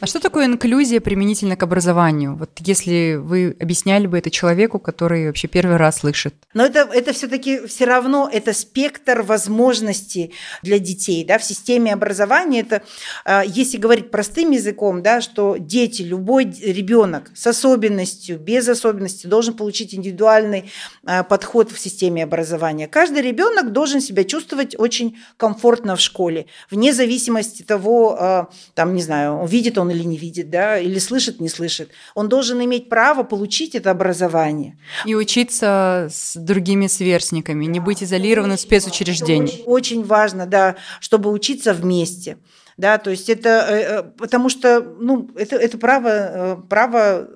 А 0.00 0.06
что 0.06 0.20
такое 0.20 0.46
инклюзия 0.46 1.00
применительно 1.00 1.56
к 1.56 1.62
образованию? 1.62 2.36
Вот 2.36 2.50
если 2.60 3.16
вы 3.16 3.56
объясняли 3.60 4.06
бы 4.06 4.18
это 4.18 4.30
человеку, 4.30 4.78
который 4.78 5.26
вообще 5.26 5.48
первый 5.48 5.76
раз 5.76 5.98
слышит. 5.98 6.34
Но 6.54 6.64
это, 6.64 6.88
это 6.92 7.12
все-таки 7.12 7.66
все 7.66 7.84
равно 7.84 8.28
это 8.32 8.52
спектр 8.54 9.22
возможностей 9.22 10.32
для 10.62 10.78
детей. 10.78 11.24
Да? 11.24 11.38
В 11.38 11.44
системе 11.44 11.92
образования 11.92 12.60
это, 12.60 12.82
а, 13.24 13.42
если 13.44 13.76
говорить 13.76 14.10
простым 14.10 14.50
языком, 14.52 15.02
да, 15.02 15.20
что 15.20 15.56
дети, 15.58 16.02
любой 16.02 16.44
ребенок 16.44 17.30
с 17.34 17.46
особенностью, 17.46 18.38
без 18.38 18.68
особенностей 18.68 19.28
должен 19.28 19.54
получить 19.54 19.94
индивидуальный 19.94 20.70
а, 21.04 21.22
подход 21.22 21.70
в 21.70 21.78
системе 21.78 22.24
образования. 22.24 22.88
Каждый 22.88 23.22
ребенок 23.22 23.72
должен 23.72 24.00
себя 24.00 24.24
чувствовать 24.24 24.74
очень 24.78 25.18
комфортно 25.36 25.96
в 25.96 26.00
школе, 26.00 26.46
вне 26.70 26.94
зависимости 26.94 27.62
того, 27.62 28.16
а, 28.18 28.48
там, 28.74 28.94
не 28.94 29.02
знаю, 29.02 29.44
видит 29.46 29.65
видит 29.66 29.78
он 29.78 29.90
или 29.90 30.02
не 30.04 30.16
видит, 30.16 30.50
да, 30.50 30.78
или 30.78 30.98
слышит, 30.98 31.40
не 31.40 31.48
слышит. 31.48 31.90
Он 32.14 32.28
должен 32.28 32.62
иметь 32.62 32.88
право 32.88 33.22
получить 33.22 33.74
это 33.74 33.90
образование. 33.90 34.78
И 35.04 35.14
учиться 35.14 36.08
с 36.10 36.36
другими 36.36 36.86
сверстниками, 36.86 37.66
не 37.66 37.80
быть 37.80 38.02
изолированным 38.02 38.56
в 38.56 38.60
спецучреждении. 38.60 39.62
Очень, 39.62 39.64
очень 39.66 40.04
важно, 40.04 40.46
да, 40.46 40.76
чтобы 41.00 41.30
учиться 41.30 41.74
вместе. 41.74 42.38
Да, 42.76 42.98
то 42.98 43.10
есть 43.10 43.30
это, 43.30 43.48
э, 43.48 43.74
э, 43.74 44.02
потому 44.18 44.50
что, 44.50 44.80
ну, 44.80 45.30
это, 45.34 45.56
это 45.56 45.78
право, 45.78 46.08
э, 46.08 46.56
право 46.68 47.28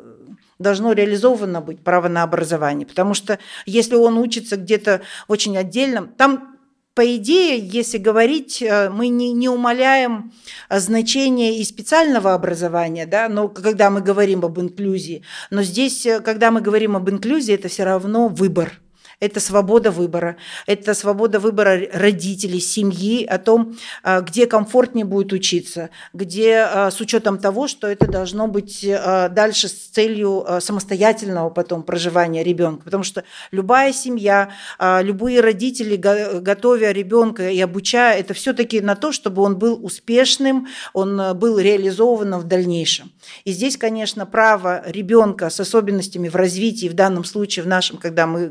должно 0.58 0.92
реализовано 0.92 1.62
быть 1.62 1.80
право 1.82 2.08
на 2.08 2.22
образование. 2.22 2.86
Потому 2.86 3.14
что 3.14 3.38
если 3.64 3.94
он 3.94 4.18
учится 4.18 4.56
где-то 4.56 5.00
очень 5.28 5.56
отдельном, 5.56 6.08
там 6.08 6.58
по 6.94 7.16
идее, 7.16 7.58
если 7.58 7.98
говорить, 7.98 8.60
э, 8.60 8.90
мы 8.90 9.08
не, 9.08 9.32
не 9.32 9.48
умаляем 9.48 10.32
значение 10.68 11.58
и 11.58 11.64
специального 11.64 12.34
образования, 12.34 13.06
да, 13.06 13.28
но 13.28 13.48
когда 13.48 13.90
мы 13.90 14.00
говорим 14.00 14.44
об 14.44 14.58
инклюзии, 14.58 15.22
но 15.50 15.62
здесь, 15.62 16.04
э, 16.06 16.20
когда 16.20 16.50
мы 16.50 16.60
говорим 16.60 16.96
об 16.96 17.08
инклюзии, 17.08 17.54
это 17.54 17.68
все 17.68 17.84
равно 17.84 18.28
выбор 18.28 18.80
это 19.20 19.38
свобода 19.38 19.90
выбора, 19.90 20.36
это 20.66 20.94
свобода 20.94 21.38
выбора 21.38 21.78
родителей, 21.92 22.58
семьи 22.58 23.24
о 23.24 23.38
том, 23.38 23.76
а, 24.02 24.22
где 24.22 24.46
комфортнее 24.46 25.04
будет 25.04 25.32
учиться, 25.32 25.90
где 26.14 26.60
а, 26.60 26.90
с 26.90 27.00
учетом 27.00 27.38
того, 27.38 27.68
что 27.68 27.86
это 27.86 28.06
должно 28.06 28.48
быть 28.48 28.84
а, 28.88 29.28
дальше 29.28 29.68
с 29.68 29.72
целью 29.72 30.46
самостоятельного 30.60 31.50
потом 31.50 31.82
проживания 31.82 32.42
ребенка, 32.42 32.84
потому 32.84 33.04
что 33.04 33.24
любая 33.50 33.92
семья, 33.92 34.50
любые 34.80 35.40
родители, 35.40 35.96
готовя 35.96 36.92
ребенка 36.92 37.50
и 37.50 37.60
обучая, 37.60 38.18
это 38.18 38.32
все-таки 38.34 38.80
на 38.80 38.94
то, 38.94 39.12
чтобы 39.12 39.42
он 39.42 39.58
был 39.58 39.84
успешным, 39.84 40.68
он 40.94 41.36
был 41.36 41.58
реализован 41.58 42.38
в 42.38 42.44
дальнейшем. 42.44 43.12
И 43.44 43.52
здесь, 43.52 43.76
конечно, 43.76 44.24
право 44.26 44.82
ребенка 44.86 45.50
с 45.50 45.60
особенностями 45.60 46.28
в 46.28 46.36
развитии, 46.36 46.88
в 46.88 46.94
данном 46.94 47.24
случае 47.24 47.64
в 47.64 47.66
нашем, 47.66 47.98
когда 47.98 48.26
мы 48.26 48.48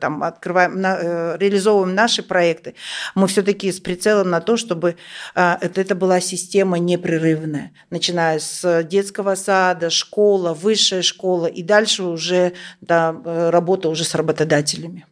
там, 0.00 0.07
там 0.08 0.22
открываем, 0.22 0.80
на, 0.80 0.98
э, 1.00 1.36
реализовываем 1.38 1.94
наши 1.94 2.22
проекты, 2.22 2.74
мы 3.14 3.26
все-таки 3.26 3.70
с 3.70 3.78
прицелом 3.80 4.30
на 4.30 4.40
то, 4.40 4.56
чтобы 4.56 4.96
э, 5.34 5.56
это, 5.60 5.80
это 5.80 5.94
была 5.94 6.20
система 6.20 6.78
непрерывная, 6.78 7.72
начиная 7.90 8.38
с 8.38 8.82
детского 8.84 9.34
сада, 9.34 9.90
школа, 9.90 10.54
высшая 10.54 11.02
школа 11.02 11.46
и 11.46 11.62
дальше 11.62 12.02
уже 12.04 12.52
да, 12.80 13.14
э, 13.24 13.50
работа 13.50 13.88
уже 13.90 14.04
с 14.04 14.14
работодателями. 14.14 15.04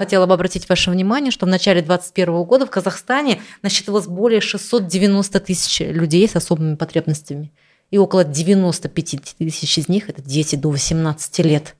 Хотела 0.00 0.24
бы 0.24 0.32
обратить 0.32 0.66
ваше 0.66 0.90
внимание, 0.90 1.30
что 1.30 1.44
в 1.44 1.50
начале 1.50 1.82
2021 1.82 2.44
года 2.44 2.64
в 2.64 2.70
Казахстане 2.70 3.42
насчитывалось 3.60 4.06
более 4.06 4.40
690 4.40 5.40
тысяч 5.40 5.80
людей 5.80 6.26
с 6.26 6.34
особыми 6.34 6.76
потребностями. 6.76 7.52
И 7.90 7.98
около 7.98 8.24
95 8.24 9.34
тысяч 9.36 9.76
из 9.76 9.90
них– 9.90 10.08
это 10.08 10.22
дети 10.22 10.56
до 10.56 10.70
18 10.70 11.40
лет 11.40 11.76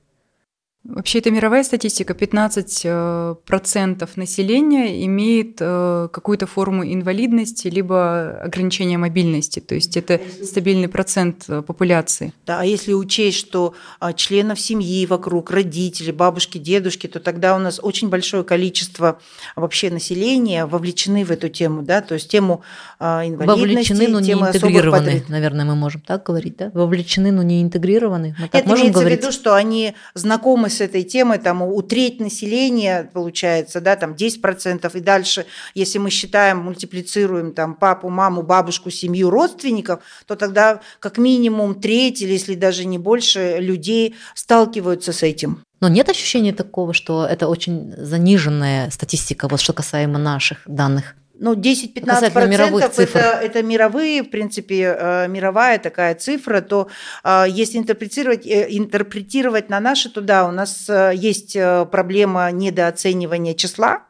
Вообще 0.83 1.19
это 1.19 1.29
мировая 1.29 1.63
статистика. 1.63 2.13
15% 2.13 2.85
э, 2.85 4.07
населения 4.15 5.05
имеет 5.05 5.57
э, 5.59 6.07
какую-то 6.11 6.47
форму 6.47 6.83
инвалидности 6.83 7.67
либо 7.67 8.41
ограничения 8.41 8.97
мобильности. 8.97 9.59
То 9.59 9.75
есть 9.75 9.95
это 9.95 10.19
стабильный 10.43 10.87
процент 10.87 11.45
э, 11.47 11.61
популяции. 11.61 12.33
Да, 12.47 12.61
а 12.61 12.65
если 12.65 12.93
учесть, 12.93 13.37
что 13.37 13.75
а, 13.99 14.13
членов 14.13 14.59
семьи 14.59 15.05
вокруг, 15.05 15.51
родители, 15.51 16.11
бабушки, 16.11 16.57
дедушки, 16.57 17.05
то 17.05 17.19
тогда 17.19 17.55
у 17.55 17.59
нас 17.59 17.79
очень 17.81 18.09
большое 18.09 18.43
количество 18.43 19.19
вообще 19.55 19.91
населения 19.91 20.65
вовлечены 20.65 21.23
в 21.25 21.31
эту 21.31 21.49
тему, 21.49 21.83
да, 21.83 22.01
то 22.01 22.15
есть 22.15 22.29
тему 22.29 22.63
а, 22.97 23.23
инвалидности, 23.23 23.93
Вовлечены, 23.93 24.07
но 24.07 24.19
не 24.19 24.33
интегрированы, 24.33 25.23
наверное, 25.27 25.65
мы 25.65 25.75
можем 25.75 26.01
так 26.01 26.23
говорить, 26.23 26.57
да? 26.57 26.71
Вовлечены, 26.73 27.31
но 27.31 27.43
не 27.43 27.61
интегрированы. 27.61 28.35
Мы 28.39 28.47
так 28.47 28.61
Это 28.61 28.69
можем 28.69 28.85
имеется 28.85 28.99
говорить? 28.99 29.19
в 29.19 29.21
виду, 29.21 29.31
что 29.31 29.53
они 29.53 29.93
знакомы 30.15 30.70
с 30.71 30.81
этой 30.81 31.03
темой, 31.03 31.37
там, 31.37 31.61
у 31.61 31.81
треть 31.81 32.19
населения, 32.19 33.09
получается, 33.13 33.81
да, 33.81 33.95
там 33.95 34.13
10%, 34.13 34.97
и 34.97 34.99
дальше, 34.99 35.45
если 35.75 35.99
мы 35.99 36.09
считаем, 36.09 36.59
мультиплицируем 36.59 37.53
там 37.53 37.75
папу, 37.75 38.09
маму, 38.09 38.41
бабушку, 38.41 38.89
семью, 38.89 39.29
родственников, 39.29 40.01
то 40.25 40.35
тогда 40.35 40.81
как 40.99 41.17
минимум 41.17 41.79
треть, 41.79 42.21
или 42.21 42.31
если 42.31 42.55
даже 42.55 42.85
не 42.85 42.97
больше, 42.97 43.57
людей 43.59 44.15
сталкиваются 44.33 45.13
с 45.13 45.23
этим. 45.23 45.63
Но 45.81 45.89
нет 45.89 46.09
ощущения 46.09 46.53
такого, 46.53 46.93
что 46.93 47.25
это 47.25 47.47
очень 47.47 47.93
заниженная 47.97 48.89
статистика, 48.91 49.47
вот 49.47 49.59
что 49.59 49.73
касаемо 49.73 50.19
наших 50.19 50.59
данных? 50.65 51.15
Ну, 51.43 51.55
10-15% 51.55 52.31
процентов 52.31 52.99
это, 52.99 53.39
это 53.41 53.63
мировые, 53.63 54.21
в 54.21 54.29
принципе, 54.29 54.95
э, 54.95 55.27
мировая 55.27 55.79
такая 55.79 56.13
цифра, 56.13 56.61
то 56.61 56.87
э, 57.23 57.45
если 57.49 57.79
интерпретировать, 57.79 58.45
э, 58.45 58.67
интерпретировать 58.69 59.67
на 59.67 59.79
наши, 59.79 60.11
то 60.11 60.21
да, 60.21 60.47
у 60.47 60.51
нас 60.51 60.87
есть 61.13 61.57
проблема 61.91 62.51
недооценивания 62.51 63.55
числа 63.55 64.03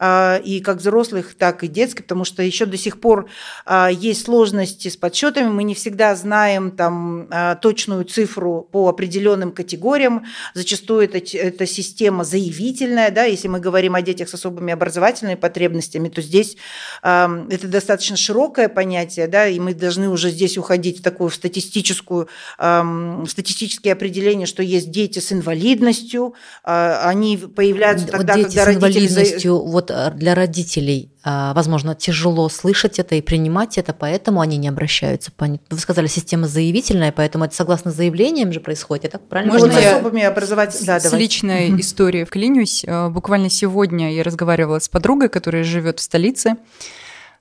и 0.00 0.62
как 0.64 0.78
взрослых, 0.78 1.34
так 1.34 1.62
и 1.62 1.68
детской, 1.68 2.02
потому 2.02 2.24
что 2.24 2.42
еще 2.42 2.64
до 2.64 2.78
сих 2.78 3.00
пор 3.00 3.28
а, 3.66 3.88
есть 3.88 4.24
сложности 4.24 4.88
с 4.88 4.96
подсчетами, 4.96 5.48
мы 5.48 5.62
не 5.62 5.74
всегда 5.74 6.14
знаем 6.14 6.70
там 6.70 7.26
а, 7.30 7.56
точную 7.56 8.04
цифру 8.04 8.66
по 8.72 8.88
определенным 8.88 9.52
категориям, 9.52 10.24
зачастую 10.54 11.04
это, 11.04 11.18
это 11.36 11.66
система 11.66 12.24
заявительная, 12.24 13.10
да, 13.10 13.24
если 13.24 13.48
мы 13.48 13.60
говорим 13.60 13.94
о 13.94 14.02
детях 14.02 14.28
с 14.28 14.34
особыми 14.34 14.72
образовательными 14.72 15.34
потребностями, 15.34 16.08
то 16.08 16.22
здесь 16.22 16.56
это 17.02 17.68
достаточно 17.68 18.16
широкое 18.16 18.68
понятие, 18.68 19.26
да, 19.26 19.46
и 19.46 19.58
мы 19.58 19.74
должны 19.74 20.08
уже 20.08 20.30
здесь 20.30 20.56
уходить 20.56 21.00
в 21.00 21.02
такую 21.02 21.30
в 21.30 21.34
статистическую, 21.34 22.28
в 22.58 23.26
статистические 23.28 23.92
определения, 23.92 24.46
что 24.46 24.62
есть 24.62 24.90
дети 24.90 25.18
с 25.18 25.32
инвалидностью, 25.32 26.34
они 26.62 27.36
появляются 27.36 28.06
тогда, 28.06 28.36
вот 28.36 28.44
дети 28.44 28.56
когда 28.56 28.72
с 28.72 28.76
инвалидностью, 28.76 29.52
родители... 29.58 29.89
вот 29.90 30.00
Э, 30.00 30.10
для 30.10 30.34
родителей, 30.34 31.10
а, 31.22 31.52
возможно, 31.54 31.94
тяжело 31.94 32.48
слышать 32.48 32.98
это 32.98 33.14
и 33.14 33.20
принимать 33.20 33.78
это, 33.78 33.92
поэтому 33.92 34.40
они 34.40 34.56
не 34.56 34.68
обращаются. 34.68 35.32
Вы 35.38 35.78
сказали, 35.78 36.06
система 36.06 36.46
заявительная, 36.46 37.12
поэтому 37.12 37.44
это 37.44 37.54
согласно 37.54 37.90
заявлениям 37.90 38.52
же 38.52 38.60
происходит, 38.60 39.04
я 39.04 39.10
так 39.10 39.28
правильно 39.28 39.52
Можно 39.52 39.68
понимаю? 39.68 39.86
я 39.86 39.96
особыми 39.96 40.22
образовать... 40.22 40.76
да, 40.84 41.00
с 41.00 41.04
давай. 41.04 41.20
личной 41.20 41.70
угу. 41.70 41.80
историей 41.80 42.24
вклинюсь? 42.24 42.84
Э, 42.84 43.08
буквально 43.08 43.50
сегодня 43.50 44.12
я 44.14 44.22
разговаривала 44.22 44.78
с 44.78 44.88
подругой, 44.88 45.28
которая 45.28 45.64
живет 45.64 45.98
в 45.98 46.02
столице 46.02 46.56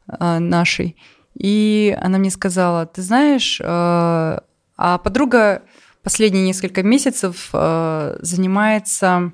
э, 0.07 0.39
нашей, 0.39 0.95
и 1.35 1.97
она 2.01 2.17
мне 2.17 2.31
сказала, 2.31 2.85
ты 2.85 3.01
знаешь, 3.01 3.61
а 3.61 4.97
подруга 5.03 5.61
последние 6.03 6.43
несколько 6.43 6.83
месяцев 6.83 7.49
занимается 7.51 9.31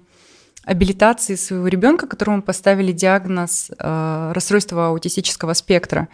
абилитации 0.65 1.35
своего 1.35 1.67
ребенка, 1.67 2.07
которому 2.07 2.41
поставили 2.41 2.91
диагноз 2.91 3.71
э, 3.77 4.31
расстройства 4.33 4.87
аутистического 4.87 5.53
спектра. 5.53 6.07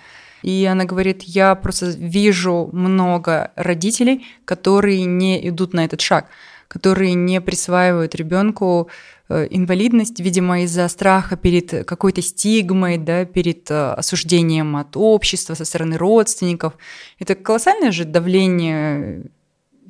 И 0.43 0.65
она 0.65 0.86
говорит, 0.86 1.24
я 1.24 1.55
просто 1.55 1.88
вижу 1.88 2.70
много 2.74 3.51
родителей, 3.55 4.25
которые 4.46 5.05
не 5.05 5.48
идут 5.48 5.74
на 5.74 5.86
этот 5.86 6.01
шаг, 6.01 6.27
которые 6.67 7.13
не 7.13 7.39
присваивают 7.41 8.15
ребенку 8.15 8.89
э, 9.29 9.48
инвалидность, 9.51 10.20
видимо, 10.20 10.63
из-за 10.63 10.88
страха 10.88 11.38
перед 11.38 11.86
какой-то 11.86 12.22
стигмой, 12.22 12.98
да, 12.98 13.25
перед 13.25 13.70
э, 13.72 13.91
осуждением 13.93 14.75
от 14.75 14.98
общества 14.98 15.53
со 15.53 15.63
стороны 15.63 15.98
родственников. 15.98 16.74
Это 17.20 17.36
колоссальное 17.36 17.91
же 17.91 18.05
давление 18.05 19.25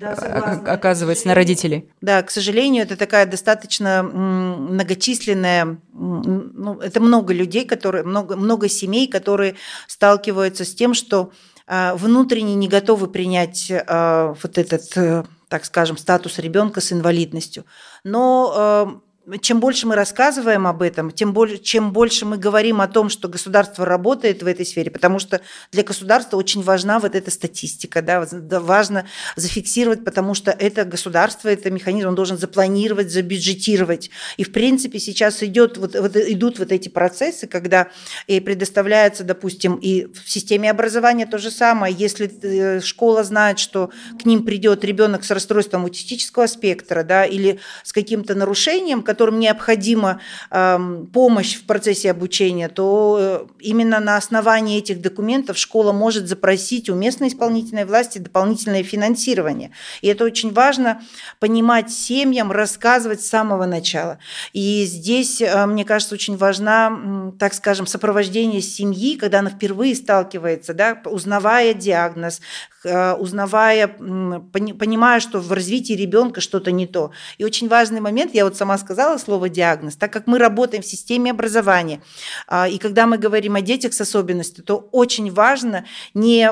да, 0.01 0.61
оказывается 0.65 1.27
на 1.27 1.35
родителей. 1.35 1.89
Да, 2.01 2.21
к 2.23 2.31
сожалению, 2.31 2.83
это 2.83 2.97
такая 2.97 3.25
достаточно 3.25 4.03
многочисленная, 4.03 5.79
ну, 5.93 6.79
это 6.79 6.99
много 6.99 7.33
людей, 7.33 7.65
которые, 7.65 8.03
много, 8.03 8.35
много 8.35 8.67
семей, 8.67 9.07
которые 9.07 9.55
сталкиваются 9.87 10.65
с 10.65 10.73
тем, 10.73 10.93
что 10.93 11.31
а, 11.67 11.95
внутренне 11.95 12.55
не 12.55 12.67
готовы 12.67 13.07
принять 13.07 13.71
а, 13.71 14.35
вот 14.41 14.57
этот, 14.57 14.97
э, 14.97 15.23
так 15.47 15.63
скажем, 15.63 15.97
статус 15.97 16.37
ребенка 16.39 16.81
с 16.81 16.91
инвалидностью. 16.91 17.65
Но 18.03 18.53
а, 18.53 19.01
чем 19.41 19.59
больше 19.59 19.85
мы 19.85 19.95
рассказываем 19.95 20.65
об 20.65 20.81
этом, 20.81 21.11
тем 21.11 21.31
больше, 21.31 21.59
чем 21.59 21.93
больше 21.93 22.25
мы 22.25 22.37
говорим 22.37 22.81
о 22.81 22.87
том, 22.87 23.09
что 23.09 23.27
государство 23.27 23.85
работает 23.85 24.41
в 24.41 24.47
этой 24.47 24.65
сфере, 24.65 24.89
потому 24.89 25.19
что 25.19 25.41
для 25.71 25.83
государства 25.83 26.37
очень 26.37 26.63
важна 26.63 26.99
вот 26.99 27.13
эта 27.13 27.29
статистика, 27.29 28.01
да, 28.01 28.25
важно 28.59 29.05
зафиксировать, 29.35 30.03
потому 30.03 30.33
что 30.33 30.49
это 30.49 30.85
государство, 30.85 31.49
это 31.49 31.69
механизм, 31.69 32.07
он 32.07 32.15
должен 32.15 32.37
запланировать, 32.37 33.11
забюджетировать. 33.11 34.09
И 34.37 34.43
в 34.43 34.51
принципе 34.51 34.97
сейчас 34.99 35.43
идет, 35.43 35.77
вот, 35.77 35.95
вот, 35.95 36.15
идут 36.15 36.57
вот 36.57 36.71
эти 36.71 36.89
процессы, 36.89 37.45
когда 37.45 37.89
и 38.25 38.39
предоставляется, 38.39 39.23
допустим, 39.23 39.75
и 39.75 40.05
в 40.05 40.29
системе 40.29 40.71
образования 40.71 41.27
то 41.27 41.37
же 41.37 41.51
самое, 41.51 41.93
если 41.95 42.31
э, 42.41 42.81
школа 42.81 43.23
знает, 43.23 43.59
что 43.59 43.91
к 44.19 44.25
ним 44.25 44.43
придет 44.43 44.83
ребенок 44.83 45.23
с 45.23 45.29
расстройством 45.29 45.83
аутистического 45.83 46.47
спектра, 46.47 47.03
да, 47.03 47.23
или 47.23 47.59
с 47.83 47.93
каким-то 47.93 48.33
нарушением, 48.33 49.03
которым 49.11 49.39
необходима 49.39 50.21
помощь 50.49 51.55
в 51.55 51.65
процессе 51.65 52.11
обучения, 52.11 52.69
то 52.69 53.17
э, 53.19 53.45
именно 53.59 53.99
на 53.99 54.15
основании 54.15 54.77
этих 54.77 55.01
документов 55.01 55.57
школа 55.57 55.91
может 55.91 56.27
запросить 56.27 56.89
у 56.89 56.95
местной 56.95 57.27
исполнительной 57.27 57.85
власти 57.85 58.19
дополнительное 58.19 58.83
финансирование. 58.83 59.71
И 60.01 60.07
это 60.07 60.23
очень 60.23 60.53
важно 60.53 61.01
понимать 61.39 61.91
семьям, 61.91 62.51
рассказывать 62.51 63.21
с 63.21 63.29
самого 63.29 63.65
начала. 63.65 64.17
И 64.53 64.85
здесь, 64.85 65.41
э, 65.41 65.65
мне 65.65 65.83
кажется, 65.83 66.15
очень 66.15 66.37
важна, 66.37 67.33
так 67.37 67.53
скажем, 67.53 67.85
сопровождение 67.85 68.61
семьи, 68.61 69.17
когда 69.17 69.39
она 69.39 69.49
впервые 69.49 69.95
сталкивается, 69.95 70.73
да, 70.73 71.01
узнавая 71.05 71.73
диагноз, 71.73 72.39
узнавая, 72.83 73.87
понимая, 73.87 75.19
что 75.19 75.39
в 75.39 75.51
развитии 75.51 75.93
ребенка 75.93 76.41
что-то 76.41 76.71
не 76.71 76.87
то. 76.87 77.11
И 77.37 77.43
очень 77.43 77.67
важный 77.67 77.99
момент, 77.99 78.33
я 78.33 78.43
вот 78.43 78.57
сама 78.57 78.77
сказала 78.77 79.17
слово 79.17 79.49
диагноз, 79.49 79.95
так 79.95 80.11
как 80.11 80.27
мы 80.27 80.39
работаем 80.39 80.83
в 80.83 80.85
системе 80.85 81.31
образования, 81.31 82.01
а, 82.47 82.67
и 82.67 82.77
когда 82.77 83.07
мы 83.07 83.17
говорим 83.17 83.55
о 83.55 83.61
детях 83.61 83.93
с 83.93 84.01
особенностью, 84.01 84.63
то 84.63 84.77
очень 84.91 85.31
важно 85.31 85.85
не, 86.13 86.49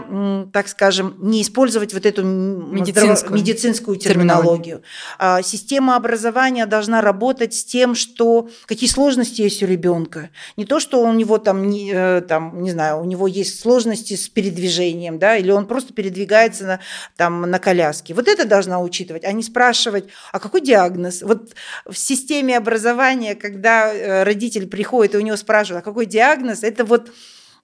так 0.51 0.67
скажем, 0.67 1.15
не 1.19 1.41
использовать 1.41 1.93
вот 1.93 2.05
эту 2.05 2.23
медицинскую, 2.23 3.35
медицинскую 3.35 3.97
терминологию. 3.97 4.83
терминологию. 5.19 5.43
Система 5.43 5.95
образования 5.95 6.65
должна 6.65 7.01
работать 7.01 7.53
с 7.53 7.63
тем, 7.63 7.95
что 7.95 8.49
какие 8.65 8.89
сложности 8.89 9.41
есть 9.41 9.63
у 9.63 9.65
ребенка. 9.65 10.29
Не 10.57 10.65
то, 10.65 10.79
что 10.79 11.01
у 11.01 11.13
него 11.13 11.37
там, 11.37 11.69
не, 11.69 11.91
э, 11.93 12.21
там, 12.21 12.61
не 12.61 12.71
знаю, 12.71 13.01
у 13.01 13.05
него 13.05 13.27
есть 13.27 13.59
сложности 13.59 14.15
с 14.15 14.29
передвижением, 14.29 15.19
да, 15.19 15.37
или 15.37 15.51
он 15.51 15.67
просто 15.67 15.93
передвигается 15.93 16.18
передвигается 16.19 16.65
на, 16.65 16.79
там, 17.15 17.41
на 17.41 17.59
коляске. 17.59 18.13
Вот 18.13 18.27
это 18.27 18.45
должна 18.45 18.81
учитывать, 18.81 19.23
а 19.23 19.31
не 19.31 19.43
спрашивать, 19.43 20.05
а 20.31 20.39
какой 20.39 20.61
диагноз? 20.61 21.21
Вот 21.21 21.53
в 21.85 21.97
системе 21.97 22.57
образования, 22.57 23.35
когда 23.35 23.93
э, 23.93 24.23
родитель 24.23 24.67
приходит 24.67 25.15
и 25.15 25.17
у 25.17 25.21
него 25.21 25.37
спрашивают, 25.37 25.83
а 25.83 25.89
какой 25.89 26.05
диагноз, 26.05 26.63
это 26.63 26.83
вот 26.83 27.11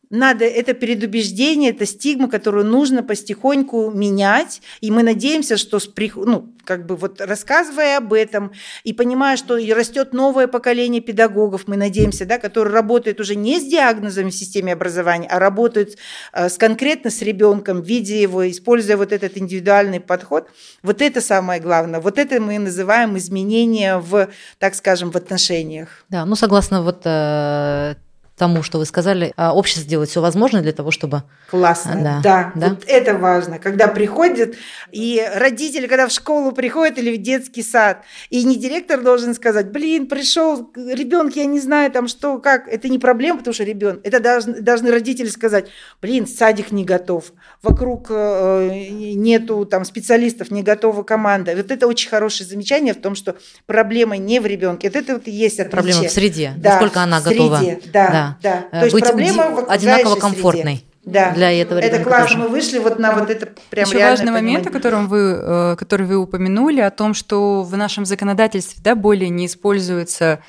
надо, 0.10 0.46
это 0.46 0.74
предубеждение, 0.74 1.72
это 1.72 1.86
стигма, 1.86 2.30
которую 2.30 2.66
нужно 2.66 3.04
потихоньку 3.04 3.92
менять. 3.92 4.62
И 4.82 4.92
мы 4.92 5.04
надеемся, 5.04 5.58
что 5.58 5.80
с, 5.80 5.90
ну, 6.16 6.54
как 6.64 6.86
бы 6.86 6.96
вот 6.96 7.22
рассказывая 7.22 7.98
об 7.98 8.12
этом 8.14 8.52
и 8.84 8.94
понимая, 8.94 9.38
что 9.38 9.58
растет 9.74 10.14
новое 10.14 10.48
поколение 10.48 11.02
педагогов, 11.02 11.64
мы 11.68 11.78
надеемся, 11.78 12.26
да, 12.26 12.40
которые 12.40 12.74
работают 12.74 13.20
уже 13.20 13.36
не 13.36 13.60
с 13.60 13.66
диагнозами 13.66 14.30
в 14.30 14.36
системе 14.36 14.74
образования, 14.74 15.28
а 15.30 15.40
работают 15.40 15.98
э, 16.34 16.50
с, 16.50 16.58
конкретно 16.58 17.10
с 17.10 17.22
ребенком, 17.22 17.82
видя 17.82 18.16
его, 18.16 18.50
используя 18.50 18.98
вот 18.98 19.12
этот 19.12 19.38
индивидуальный 19.38 20.00
подход. 20.00 20.50
Вот 20.84 21.02
это 21.02 21.22
самое 21.22 21.62
главное. 21.62 22.00
Вот 22.00 22.18
это 22.18 22.42
мы 22.42 22.60
называем 22.60 23.18
изменения 23.18 23.98
в, 23.98 24.30
так 24.58 24.76
скажем, 24.76 25.12
в 25.12 25.16
отношениях. 25.16 26.06
Да, 26.10 26.26
ну 26.26 26.36
согласно 26.36 26.82
вот 26.82 27.02
э, 27.06 27.96
тому, 28.36 28.64
что 28.64 28.80
вы 28.80 28.86
сказали, 28.86 29.34
а, 29.38 29.54
общество 29.54 29.88
делает 29.88 30.10
все 30.10 30.22
возможное 30.22 30.62
для 30.62 30.74
того, 30.74 30.92
чтобы... 30.92 31.24
Классно, 31.50 31.96
да. 31.96 32.20
да. 32.22 32.52
да. 32.56 32.70
Вот 32.70 32.84
это 32.86 33.18
важно, 33.18 33.60
когда 33.60 33.88
приходят, 33.88 34.56
и 34.92 35.26
родители, 35.36 35.88
когда 35.88 36.08
в 36.08 36.12
школу 36.12 36.52
приходят 36.52 36.98
или 36.98 37.16
в 37.16 37.22
детский 37.22 37.64
сад, 37.64 38.04
и 38.30 38.44
не 38.44 38.58
директор 38.58 39.02
должен 39.02 39.36
сказать, 39.36 39.72
блин, 39.72 40.08
пришел 40.08 40.70
ребенок, 40.76 41.36
я 41.38 41.46
не 41.46 41.62
знаю 41.62 41.92
там 41.92 42.10
что, 42.10 42.40
как, 42.40 42.68
это 42.68 42.90
не 42.90 43.00
проблема, 43.00 43.40
потому 43.40 43.54
что 43.54 43.64
ребенок, 43.64 44.02
это 44.04 44.20
должны, 44.20 44.60
должны 44.60 44.92
родители 44.92 45.30
сказать, 45.30 45.68
блин, 46.02 46.28
садик 46.28 46.72
не 46.72 46.84
готов, 46.84 47.32
вокруг 47.62 48.08
э, 48.10 48.90
нету 48.90 49.66
там 49.66 49.86
специалистов, 49.86 50.52
не 50.52 50.62
готова 50.62 51.04
команда. 51.04 51.56
Вот 51.56 51.72
это 51.72 51.88
очень 51.88 52.10
хорошее 52.10 52.50
замечание 52.50 52.94
в 52.94 53.02
том, 53.02 53.16
что 53.16 53.38
проблема 53.66 54.18
не 54.18 54.42
в 54.42 54.46
ребенке, 54.46 54.90
вот 54.90 54.98
это 54.98 55.14
вот 55.14 55.28
и 55.28 55.32
есть 55.32 55.60
отличие. 55.60 55.72
Проблема 55.72 56.04
в 56.10 56.12
среде, 56.12 56.54
да, 56.58 56.72
насколько 56.72 57.02
она 57.02 57.22
среде, 57.22 57.38
готова. 57.38 57.60
Да, 57.94 58.10
да 58.10 58.25
да. 58.42 58.66
Э, 58.72 58.80
То 58.80 58.86
есть 58.86 58.94
быть 58.94 59.04
проблема 59.04 59.66
одинаково 59.68 60.16
комфортной. 60.16 60.86
Да. 61.04 61.34
Для 61.34 61.52
этого 61.52 61.78
Это 61.78 62.04
классно. 62.04 62.28
Тоже. 62.28 62.38
Мы 62.40 62.48
вышли 62.48 62.80
вот 62.80 62.98
на 62.98 63.14
вот 63.14 63.30
это 63.30 63.50
прям 63.70 63.88
Еще 63.88 64.00
важный 64.00 64.32
момент, 64.32 64.66
о 64.66 64.72
котором 64.72 65.08
вы, 65.08 65.40
э, 65.40 65.76
который 65.78 66.08
вы 66.08 66.18
упомянули, 66.18 66.82
о 66.82 66.90
том, 66.90 67.14
что 67.14 67.62
в 67.62 67.78
нашем 67.78 68.06
законодательстве 68.06 68.82
да, 68.84 68.96
более 68.96 69.30
не 69.30 69.46
используется 69.46 70.40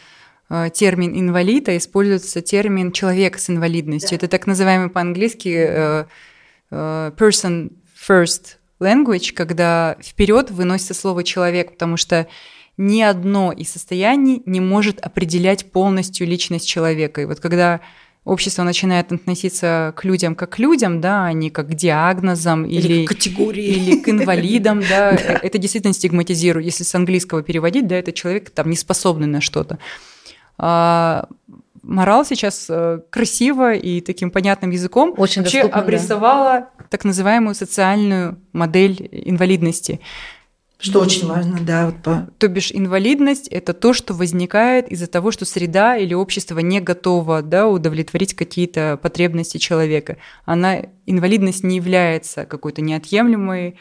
э, 0.49 0.71
термин 0.73 1.13
инвалид, 1.19 1.69
а 1.69 1.77
используется 1.77 2.41
термин 2.41 2.93
человек 2.93 3.39
с 3.39 3.51
инвалидностью. 3.51 4.19
Да. 4.19 4.27
Это 4.27 4.29
так 4.29 4.47
называемый 4.47 4.89
по-английски 4.89 6.07
person 6.71 7.73
first 8.09 8.57
language, 8.81 9.33
когда 9.33 9.97
вперед 10.03 10.51
выносится 10.51 10.95
слово 10.95 11.23
человек, 11.23 11.73
потому 11.73 11.97
что 11.97 12.27
ни 12.77 13.01
одно 13.01 13.53
из 13.53 13.71
состояний 13.71 14.43
не 14.47 14.61
может 14.61 15.01
определять 15.01 15.71
полностью 15.71 16.27
личность 16.27 16.69
человека. 16.69 17.23
И 17.23 17.25
вот 17.25 17.41
когда 17.41 17.81
общество 18.25 18.65
начинает 18.65 19.13
относиться 19.13 19.95
к 19.97 20.05
людям 20.05 20.35
как 20.35 20.51
к 20.51 20.59
людям, 20.59 21.01
да, 21.01 21.27
а 21.27 21.33
не 21.33 21.49
как 21.51 21.69
к 21.69 21.75
диагнозам 21.75 22.65
или, 22.65 22.95
или 22.95 23.05
к 23.07 23.09
категории. 23.09 23.65
Или 23.65 24.01
к 24.01 24.09
инвалидам, 24.09 24.83
да, 24.89 25.11
это 25.43 25.59
действительно 25.59 25.95
стигматизирует. 25.95 26.67
Если 26.67 26.85
с 26.85 26.95
английского 26.95 27.43
переводить, 27.43 27.87
да, 27.87 27.97
это 27.97 28.13
человек 28.13 28.51
там 28.51 28.69
не 28.69 28.77
способный 28.77 29.29
на 29.29 29.41
что-то. 29.41 29.79
А, 30.59 31.29
Морал 31.87 32.25
сейчас 32.25 32.67
э, 32.69 32.99
красиво 33.11 33.73
и 33.73 34.01
таким 34.01 34.33
понятным 34.33 34.71
языком 34.71 35.15
Очень 35.17 35.43
вообще 35.43 35.59
доступно, 35.59 35.83
обрисовала 35.83 36.61
да. 36.61 36.85
так 36.91 37.05
называемую 37.05 37.55
социальную 37.55 38.41
модель 38.53 39.09
инвалидности. 39.13 40.01
Что 40.79 41.01
очень 41.01 41.27
важно, 41.27 41.59
да. 41.61 41.87
Вот 41.87 42.03
по... 42.03 42.29
То 42.39 42.49
бишь 42.49 42.71
инвалидность– 42.71 43.49
это 43.51 43.73
то, 43.73 43.95
что 43.95 44.13
возникает 44.13 44.89
из-за 44.89 45.07
того, 45.07 45.31
что 45.31 45.47
среда 45.47 45.97
или 45.97 46.13
общество 46.13 46.59
не 46.59 46.81
готово 46.81 47.41
да, 47.43 47.67
удовлетворить 47.67 48.35
какие-то 48.35 48.99
потребности 49.01 49.57
человека. 49.57 50.19
Она, 50.45 50.83
инвалидность 51.07 51.65
не 51.65 51.77
является 51.77 52.45
какой-то 52.45 52.83
неотъемлемой 52.83 53.77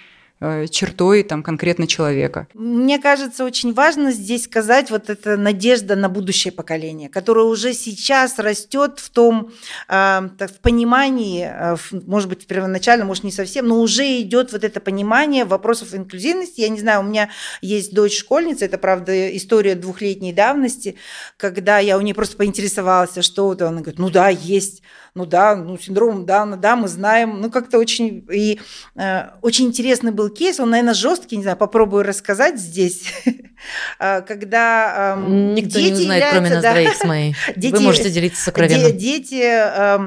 чертой 0.70 1.24
там 1.24 1.44
конкретно 1.44 1.88
человека. 1.88 2.48
Мне 2.54 3.00
кажется, 3.00 3.44
очень 3.44 3.74
важно 3.74 4.12
здесь 4.12 4.46
сказать 4.46 4.92
вот 4.92 5.10
эта 5.10 5.38
надежда 5.38 5.96
на 5.96 6.10
будущее 6.10 6.52
поколение, 6.52 7.10
которое 7.10 7.46
уже 7.46 7.74
сейчас 7.74 8.40
растет 8.40 9.00
в 9.00 9.10
том 9.10 9.52
э, 9.88 10.30
в 10.40 10.60
понимании, 10.62 11.50
э, 11.50 11.76
может 11.92 12.30
быть, 12.30 12.48
первоначально, 12.48 13.06
может, 13.06 13.24
не 13.24 13.32
совсем, 13.32 13.68
но 13.68 13.80
уже 13.80 14.22
идет 14.22 14.52
вот 14.52 14.64
это 14.64 14.80
понимание 14.80 15.46
вопросов 15.46 15.94
инклюзивности. 15.94 16.62
Я 16.62 16.70
не 16.70 16.80
знаю, 16.80 17.02
у 17.02 17.04
меня 17.04 17.30
есть 17.62 17.94
дочь 17.94 18.18
школьница, 18.18 18.66
это, 18.66 18.78
правда, 18.78 19.36
история 19.36 19.76
двухлетней 19.76 20.34
давности, 20.34 20.96
когда 21.38 21.80
я 21.80 21.98
у 21.98 22.02
нее 22.02 22.16
просто 22.16 22.38
поинтересовалась, 22.38 23.18
а 23.18 23.22
что 23.22 23.54
это, 23.54 23.68
она 23.68 23.82
говорит, 23.82 24.00
ну 24.00 24.10
да, 24.10 24.30
есть 24.30 24.82
ну 25.16 25.26
да, 25.26 25.56
ну 25.56 25.78
синдром 25.78 26.26
Дауна, 26.26 26.58
да, 26.58 26.76
мы 26.76 26.90
знаем, 26.90 27.40
ну 27.40 27.50
как-то 27.50 27.80
очень, 27.80 28.28
и 28.32 28.60
э, 28.96 29.30
очень 29.42 29.68
интересный 29.68 30.12
был 30.12 30.30
кейс, 30.30 30.60
он, 30.60 30.72
наверное, 30.72 30.94
жесткий, 30.94 31.38
не 31.38 31.44
знаю, 31.44 31.58
попробую 31.58 32.04
рассказать 32.04 32.60
здесь, 32.60 33.04
э, 33.98 34.22
когда 34.28 35.16
э, 35.18 35.54
Никто 35.54 35.80
дети 35.80 35.94
не 35.94 36.02
узнает, 36.02 36.32
кроме 36.32 36.50
нас 36.50 36.62
да, 36.62 36.72
двоих 36.72 36.96
с 36.96 37.04
моей. 37.06 37.36
Дети, 37.56 37.74
Вы 37.76 37.80
можете 37.80 38.10
делиться 38.10 38.44
сокровенным. 38.44 38.98
Дети, 38.98 39.42
э, 39.42 39.98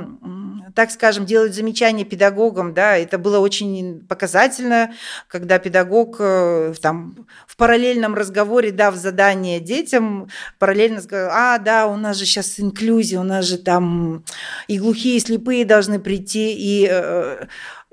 так 0.79 0.93
скажем, 0.93 1.27
делают 1.27 1.57
замечания 1.57 2.05
педагогам, 2.05 2.73
да, 2.73 2.97
это 2.97 3.19
было 3.19 3.41
очень 3.41 4.07
показательно, 4.07 4.95
когда 5.27 5.59
педагог 5.59 6.19
э, 6.21 6.73
там 6.81 7.27
в 7.49 7.57
параллельном 7.57 8.15
разговоре, 8.15 8.71
дав 8.71 8.95
задание 8.95 9.59
детям, 9.59 10.29
параллельно 10.61 11.01
сказал, 11.03 11.31
а, 11.33 11.59
да, 11.59 11.89
у 11.89 11.97
нас 11.97 12.17
же 12.17 12.27
сейчас 12.27 12.61
инклюзия, 12.61 13.19
у 13.19 13.25
нас 13.25 13.45
же 13.47 13.59
там 13.59 14.23
и 14.69 14.79
глухие 14.79 15.17
и 15.17 15.21
слепые 15.21 15.65
должны 15.65 15.99
прийти, 15.99 16.55
и 16.57 16.87
э, 16.89 17.47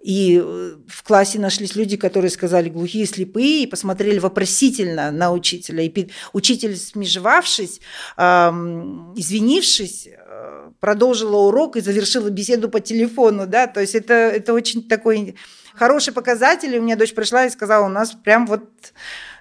и 0.06 0.40
в 0.88 1.02
классе 1.04 1.40
нашлись 1.40 1.76
люди, 1.76 1.98
которые 1.98 2.30
сказали 2.30 2.70
глухие, 2.70 3.08
слепые, 3.08 3.64
и 3.64 3.68
посмотрели 3.68 4.20
вопросительно 4.20 5.10
на 5.10 5.32
учителя. 5.32 5.82
И 5.84 6.10
учитель, 6.32 6.78
смежевавшись, 6.78 7.82
извинившись, 8.16 10.08
э, 10.08 10.70
продолжила 10.80 11.38
урок 11.38 11.76
и 11.76 11.82
завершила 11.82 12.30
беседу 12.30 12.70
по 12.70 12.80
телефону. 12.82 13.48
Да? 13.48 13.66
То 13.66 13.82
есть 13.82 13.96
это, 13.96 14.14
это 14.14 14.54
очень 14.54 14.88
такой 14.88 15.38
хороший 15.74 16.14
показатель. 16.14 16.76
И 16.76 16.78
у 16.78 16.84
меня 16.84 16.98
дочь 16.98 17.16
пришла 17.16 17.48
и 17.48 17.50
сказала, 17.50 17.88
у 17.88 17.90
нас 17.90 18.12
прям 18.12 18.46
вот 18.46 18.70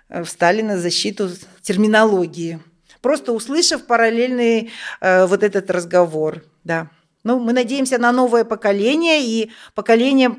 э, 0.09 0.25
встали 0.25 0.63
на 0.63 0.79
защиту 0.79 1.29
терминологии. 1.61 2.59
Просто 3.03 3.33
услышав 3.35 3.85
параллельный 3.85 4.71
э, 5.03 5.27
вот 5.27 5.43
этот 5.43 5.71
разговор. 5.71 6.43
Да. 6.65 6.89
Ну, 7.23 7.39
мы 7.39 7.53
надеемся 7.53 7.99
на 7.99 8.13
новое 8.13 8.45
поколение 8.45 9.23
и 9.23 9.51
поколение, 9.75 10.37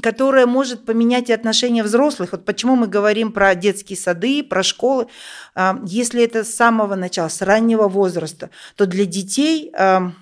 которое 0.00 0.46
может 0.46 0.86
поменять 0.86 1.28
и 1.28 1.32
отношения 1.32 1.82
взрослых. 1.82 2.32
Вот 2.32 2.44
почему 2.44 2.76
мы 2.76 2.86
говорим 2.86 3.32
про 3.32 3.54
детские 3.54 3.98
сады, 3.98 4.42
про 4.42 4.62
школы. 4.62 5.08
А, 5.54 5.78
если 5.84 6.22
это 6.22 6.44
с 6.44 6.54
самого 6.54 6.94
начала, 6.94 7.28
с 7.28 7.42
раннего 7.42 7.88
возраста, 7.88 8.50
то 8.76 8.86
для 8.86 9.04
детей 9.04 9.70
а, 9.76 10.12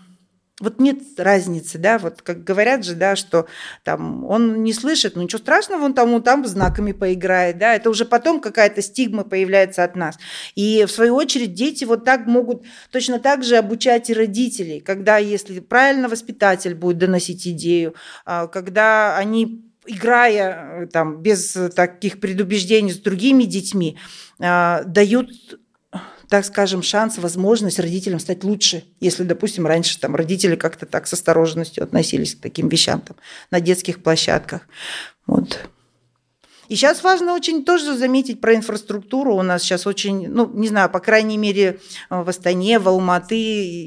вот 0.61 0.79
нет 0.79 0.99
разницы, 1.17 1.79
да, 1.79 1.99
вот 1.99 2.23
как 2.23 2.45
говорят 2.45 2.85
же, 2.85 2.95
да, 2.95 3.17
что 3.17 3.47
там 3.83 4.25
он 4.27 4.63
не 4.63 4.73
слышит, 4.73 5.17
ну 5.17 5.23
ничего 5.23 5.39
страшного, 5.39 5.85
он 5.85 5.95
там, 5.95 6.13
он 6.13 6.23
там 6.23 6.47
знаками 6.47 6.93
поиграет, 6.93 7.59
да, 7.59 7.75
это 7.75 7.91
уже 7.91 8.05
потом 8.05 8.41
какая-то 8.41 8.83
стигма 8.83 9.25
появляется 9.25 9.83
от 9.83 9.97
нас. 9.97 10.19
И 10.55 10.85
в 10.87 10.91
свою 10.91 11.15
очередь 11.15 11.55
дети 11.55 11.85
вот 11.85 12.05
так 12.05 12.27
могут 12.27 12.63
точно 12.91 13.19
так 13.19 13.43
же 13.43 13.57
обучать 13.57 14.11
и 14.11 14.15
родителей, 14.15 14.81
когда 14.81 15.17
если 15.17 15.61
правильно 15.61 16.09
воспитатель 16.09 16.75
будет 16.75 16.99
доносить 16.99 17.49
идею, 17.49 17.95
а, 18.27 18.47
когда 18.47 19.17
они 19.17 19.65
играя 19.87 20.87
там 20.93 21.23
без 21.23 21.57
таких 21.75 22.21
предубеждений 22.21 22.93
с 22.93 22.99
другими 22.99 23.45
детьми, 23.45 23.97
а, 24.39 24.83
дают 24.85 25.31
так 26.31 26.45
скажем, 26.45 26.83
шанс, 26.83 27.19
возможность 27.19 27.81
родителям 27.81 28.21
стать 28.21 28.45
лучше, 28.45 28.85
если, 29.01 29.25
допустим, 29.25 29.67
раньше 29.67 29.99
там 29.99 30.15
родители 30.15 30.55
как-то 30.55 30.87
так 30.87 31.09
с 31.09 31.13
осторожностью 31.13 31.83
относились 31.83 32.37
к 32.37 32.41
таким 32.41 32.69
вещам 32.69 33.01
там, 33.01 33.17
на 33.51 33.61
детских 33.61 34.01
площадках. 34.01 34.63
Вот. 35.27 35.59
И 36.71 36.77
сейчас 36.77 37.03
важно 37.03 37.35
очень 37.35 37.65
тоже 37.65 37.97
заметить 37.97 38.41
про 38.41 38.55
инфраструктуру. 38.55 39.35
У 39.35 39.43
нас 39.43 39.65
сейчас 39.65 39.89
очень, 39.89 40.29
ну, 40.29 40.49
не 40.55 40.69
знаю, 40.69 40.89
по 40.89 41.01
крайней 41.01 41.37
мере, 41.37 41.81
в 42.11 42.29
Астане, 42.29 42.79
в 42.79 42.87
Алматы 42.87 43.35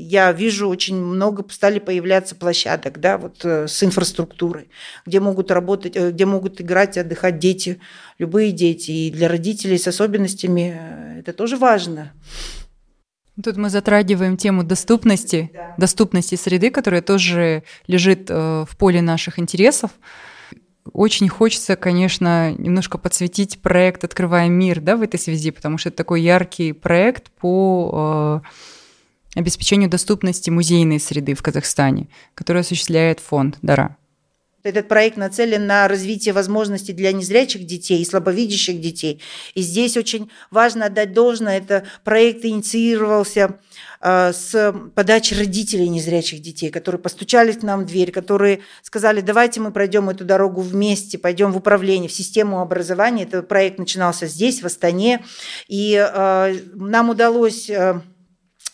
я 0.01 0.33
вижу 0.33 0.67
очень 0.67 0.97
много 0.97 1.45
стали 1.49 1.79
появляться 1.79 2.35
площадок, 2.35 2.99
да, 2.99 3.17
вот 3.17 3.45
э, 3.45 3.69
с 3.69 3.81
инфраструктурой, 3.83 4.67
где 5.05 5.21
могут 5.21 5.49
работать, 5.49 5.95
э, 5.95 6.11
где 6.11 6.25
могут 6.25 6.59
играть, 6.59 6.97
отдыхать 6.97 7.39
дети, 7.39 7.79
любые 8.19 8.51
дети. 8.51 8.91
И 8.91 9.11
для 9.11 9.29
родителей 9.29 9.77
с 9.77 9.87
особенностями 9.87 10.77
э, 10.77 11.12
это 11.23 11.33
тоже 11.33 11.57
важно. 11.57 12.13
Тут 13.43 13.57
мы 13.57 13.69
затрагиваем 13.69 14.37
тему 14.37 14.63
доступности, 14.63 15.49
да. 15.53 15.73
доступности 15.77 16.35
среды, 16.35 16.69
которая 16.69 17.01
тоже 17.01 17.63
лежит 17.87 18.29
в 18.29 18.69
поле 18.77 19.01
наших 19.01 19.39
интересов. 19.39 19.89
Очень 20.91 21.29
хочется, 21.29 21.75
конечно, 21.75 22.51
немножко 22.51 22.97
подсветить 22.97 23.61
проект 23.61 24.03
«Открываем 24.03 24.53
мир» 24.53 24.81
да, 24.81 24.97
в 24.97 25.01
этой 25.01 25.19
связи, 25.19 25.51
потому 25.51 25.77
что 25.77 25.89
это 25.89 25.97
такой 25.97 26.21
яркий 26.21 26.73
проект 26.73 27.31
по 27.31 28.43
э, 29.35 29.39
обеспечению 29.39 29.89
доступности 29.89 30.49
музейной 30.49 30.99
среды 30.99 31.35
в 31.35 31.41
Казахстане, 31.41 32.09
который 32.35 32.61
осуществляет 32.61 33.21
фонд 33.21 33.57
«Дара». 33.61 33.95
Этот 34.63 34.87
проект 34.87 35.17
нацелен 35.17 35.67
на 35.67 35.89
развитие 35.89 36.33
возможностей 36.33 36.93
для 36.93 37.11
незрячих 37.11 37.65
детей 37.65 38.01
и 38.01 38.05
слабовидящих 38.05 38.79
детей. 38.79 39.21
И 39.55 39.61
здесь 39.61 39.97
очень 39.97 40.31
важно 40.51 40.85
отдать 40.85 41.11
должное. 41.11 41.57
Это 41.57 41.83
проект 42.05 42.45
инициировался 42.45 43.59
э, 43.99 44.31
с 44.31 44.73
подачи 44.95 45.33
родителей 45.33 45.89
незрячих 45.89 46.41
детей, 46.41 46.69
которые 46.69 47.01
постучались 47.01 47.57
к 47.57 47.63
нам 47.63 47.81
в 47.81 47.85
дверь, 47.85 48.11
которые 48.11 48.61
сказали, 48.81 49.19
давайте 49.19 49.59
мы 49.59 49.71
пройдем 49.71 50.09
эту 50.09 50.23
дорогу 50.23 50.61
вместе, 50.61 51.17
пойдем 51.17 51.51
в 51.51 51.57
управление, 51.57 52.07
в 52.07 52.13
систему 52.13 52.61
образования. 52.61 53.23
Этот 53.23 53.49
проект 53.49 53.79
начинался 53.79 54.27
здесь, 54.27 54.61
в 54.61 54.65
Астане. 54.65 55.25
И 55.67 55.95
э, 55.95 56.55
нам 56.73 57.09
удалось 57.09 57.69
э, 57.69 57.99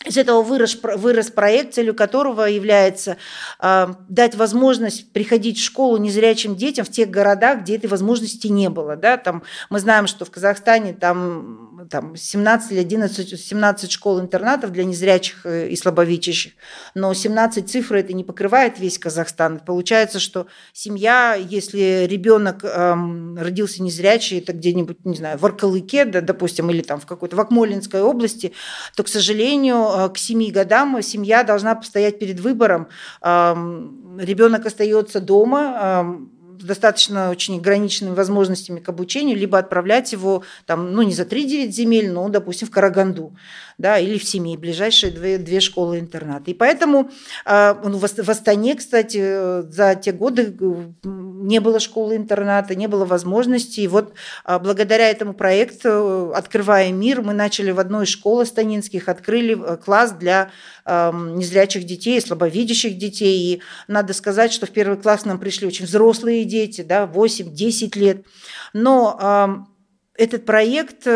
из 0.06 0.16
этого 0.16 0.42
вырос, 0.42 0.78
вырос 0.82 1.30
проект, 1.30 1.74
целью 1.74 1.94
которого 1.94 2.44
является 2.44 3.18
э, 3.60 3.86
дать 4.08 4.34
возможность 4.34 5.12
приходить 5.12 5.58
в 5.58 5.64
школу 5.64 5.98
незрячим 5.98 6.56
детям 6.56 6.86
в 6.86 6.90
тех 6.90 7.10
городах, 7.10 7.60
где 7.60 7.76
этой 7.76 7.86
возможности 7.86 8.46
не 8.46 8.70
было. 8.70 8.96
Да? 8.96 9.18
Там, 9.18 9.42
мы 9.68 9.78
знаем, 9.78 10.06
что 10.06 10.24
в 10.24 10.30
Казахстане 10.30 10.94
там, 10.94 11.69
там 11.88 12.16
17 12.16 12.72
или 12.72 12.80
11, 12.80 13.40
17 13.40 13.90
школ-интернатов 13.90 14.72
для 14.72 14.84
незрячих 14.84 15.44
э, 15.44 15.68
и 15.68 15.76
слабовидящих, 15.76 16.52
но 16.94 17.12
17 17.14 17.70
цифр 17.70 17.96
это 17.96 18.12
не 18.12 18.24
покрывает 18.24 18.78
весь 18.78 18.98
Казахстан. 18.98 19.60
Получается, 19.60 20.18
что 20.18 20.46
семья, 20.72 21.34
если 21.34 22.06
ребенок 22.08 22.64
э, 22.64 22.94
родился 23.38 23.82
незрячий, 23.82 24.38
это 24.38 24.52
где-нибудь, 24.52 25.04
не 25.04 25.16
знаю, 25.16 25.38
в 25.38 25.46
Аркалыке, 25.46 26.04
да, 26.04 26.20
допустим, 26.20 26.70
или 26.70 26.82
там 26.82 27.00
в 27.00 27.06
какой-то 27.06 27.36
в 27.36 27.40
Акмолинской 27.40 28.02
области, 28.02 28.52
то, 28.96 29.04
к 29.04 29.08
сожалению, 29.08 29.90
Э, 30.00 30.08
к 30.08 30.18
семи 30.18 30.50
годам 30.50 31.00
семья 31.02 31.42
должна 31.44 31.74
постоять 31.74 32.18
перед 32.18 32.40
выбором. 32.40 32.88
Ребенок 33.22 34.66
остается 34.66 35.20
дома, 35.20 36.04
с 36.38 36.39
достаточно 36.60 37.30
очень 37.30 37.58
ограниченными 37.58 38.14
возможностями 38.14 38.80
к 38.80 38.88
обучению, 38.88 39.36
либо 39.36 39.58
отправлять 39.58 40.12
его 40.12 40.42
там, 40.66 40.92
ну, 40.92 41.02
не 41.02 41.12
за 41.12 41.22
3-9 41.22 41.70
земель, 41.70 42.10
но, 42.10 42.28
допустим, 42.28 42.68
в 42.68 42.70
Караганду, 42.70 43.34
да, 43.78 43.98
или 43.98 44.18
в 44.18 44.24
Семей, 44.24 44.56
ближайшие 44.56 45.10
две, 45.10 45.38
две 45.38 45.60
школы-интерната. 45.60 46.50
И 46.50 46.54
поэтому 46.54 47.10
э, 47.46 47.74
ну, 47.82 47.98
в, 47.98 48.04
Астане, 48.04 48.74
кстати, 48.74 49.62
за 49.70 49.94
те 49.94 50.12
годы 50.12 50.54
не 51.02 51.60
было 51.60 51.80
школы-интерната, 51.80 52.74
не 52.74 52.88
было 52.88 53.06
возможности. 53.06 53.80
И 53.80 53.88
вот 53.88 54.12
э, 54.44 54.58
благодаря 54.58 55.08
этому 55.08 55.32
проекту 55.32 56.32
«Открывая 56.34 56.92
мир» 56.92 57.22
мы 57.22 57.32
начали 57.32 57.70
в 57.70 57.80
одной 57.80 58.04
из 58.04 58.10
школ 58.10 58.40
астанинских, 58.40 59.08
открыли 59.08 59.58
э, 59.58 59.76
класс 59.78 60.12
для 60.12 60.50
незрячих 60.86 61.84
детей, 61.84 62.20
слабовидящих 62.20 62.98
детей. 62.98 63.54
И 63.54 63.62
надо 63.86 64.12
сказать, 64.12 64.52
что 64.52 64.66
в 64.66 64.70
первый 64.70 64.98
класс 64.98 65.24
нам 65.24 65.38
пришли 65.38 65.68
очень 65.68 65.84
взрослые 65.84 66.44
дети, 66.50 66.82
да, 66.82 67.06
8-10 67.06 67.98
лет. 67.98 68.26
Но 68.74 69.66
этот 70.14 70.44
проект 70.44 71.06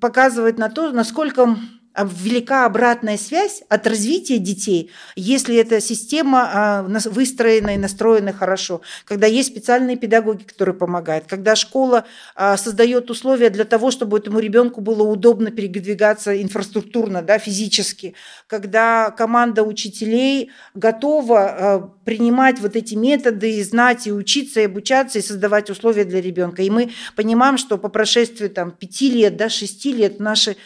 показывает 0.00 0.58
на 0.58 0.70
то, 0.70 0.92
насколько 0.92 1.56
велика 2.02 2.66
обратная 2.66 3.16
связь 3.16 3.62
от 3.68 3.86
развития 3.86 4.38
детей, 4.38 4.90
если 5.14 5.56
эта 5.56 5.80
система 5.80 6.50
а, 6.52 6.82
выстроена 6.82 7.74
и 7.74 7.78
настроена 7.78 8.32
хорошо, 8.32 8.80
когда 9.04 9.28
есть 9.28 9.50
специальные 9.50 9.96
педагоги, 9.96 10.42
которые 10.42 10.74
помогают, 10.74 11.26
когда 11.28 11.54
школа 11.54 12.04
а, 12.34 12.56
создает 12.56 13.10
условия 13.10 13.48
для 13.48 13.64
того, 13.64 13.92
чтобы 13.92 14.18
этому 14.18 14.40
ребенку 14.40 14.80
было 14.80 15.04
удобно 15.04 15.52
передвигаться 15.52 16.42
инфраструктурно, 16.42 17.22
да, 17.22 17.38
физически, 17.38 18.14
когда 18.48 19.12
команда 19.12 19.62
учителей 19.62 20.50
готова 20.74 21.92
принимать 22.04 22.58
вот 22.58 22.74
эти 22.76 22.94
методы, 22.94 23.58
и 23.58 23.62
знать 23.62 24.06
и 24.06 24.12
учиться, 24.12 24.60
и 24.60 24.64
обучаться, 24.64 25.18
и 25.18 25.22
создавать 25.22 25.70
условия 25.70 26.04
для 26.04 26.20
ребенка. 26.20 26.62
И 26.62 26.70
мы 26.70 26.90
понимаем, 27.14 27.56
что 27.56 27.78
по 27.78 27.88
прошествии 27.88 28.48
там, 28.48 28.72
5 28.72 29.00
лет, 29.02 29.36
да, 29.36 29.48
6 29.48 29.84
лет 29.86 30.20
наши 30.20 30.56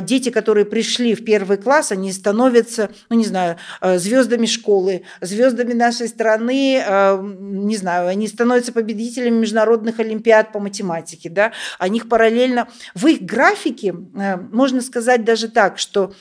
дети, 0.00 0.30
которые 0.30 0.64
пришли 0.72 1.14
в 1.14 1.22
первый 1.22 1.58
класс, 1.58 1.92
они 1.92 2.10
становятся, 2.12 2.88
ну 3.10 3.16
не 3.18 3.26
знаю, 3.26 3.58
э, 3.82 3.98
звездами 3.98 4.46
школы, 4.46 5.02
звездами 5.20 5.74
нашей 5.74 6.08
страны, 6.08 6.82
э, 6.82 7.22
не 7.22 7.76
знаю, 7.76 8.08
они 8.08 8.26
становятся 8.26 8.72
победителями 8.72 9.40
международных 9.40 10.00
олимпиад 10.00 10.50
по 10.50 10.60
математике, 10.60 11.28
да, 11.28 11.52
о 11.78 11.90
них 11.90 12.08
параллельно 12.08 12.68
в 12.94 13.06
их 13.06 13.20
графике 13.20 13.94
э, 14.14 14.36
можно 14.50 14.80
сказать 14.80 15.26
даже 15.26 15.48
так, 15.48 15.78
что 15.78 16.14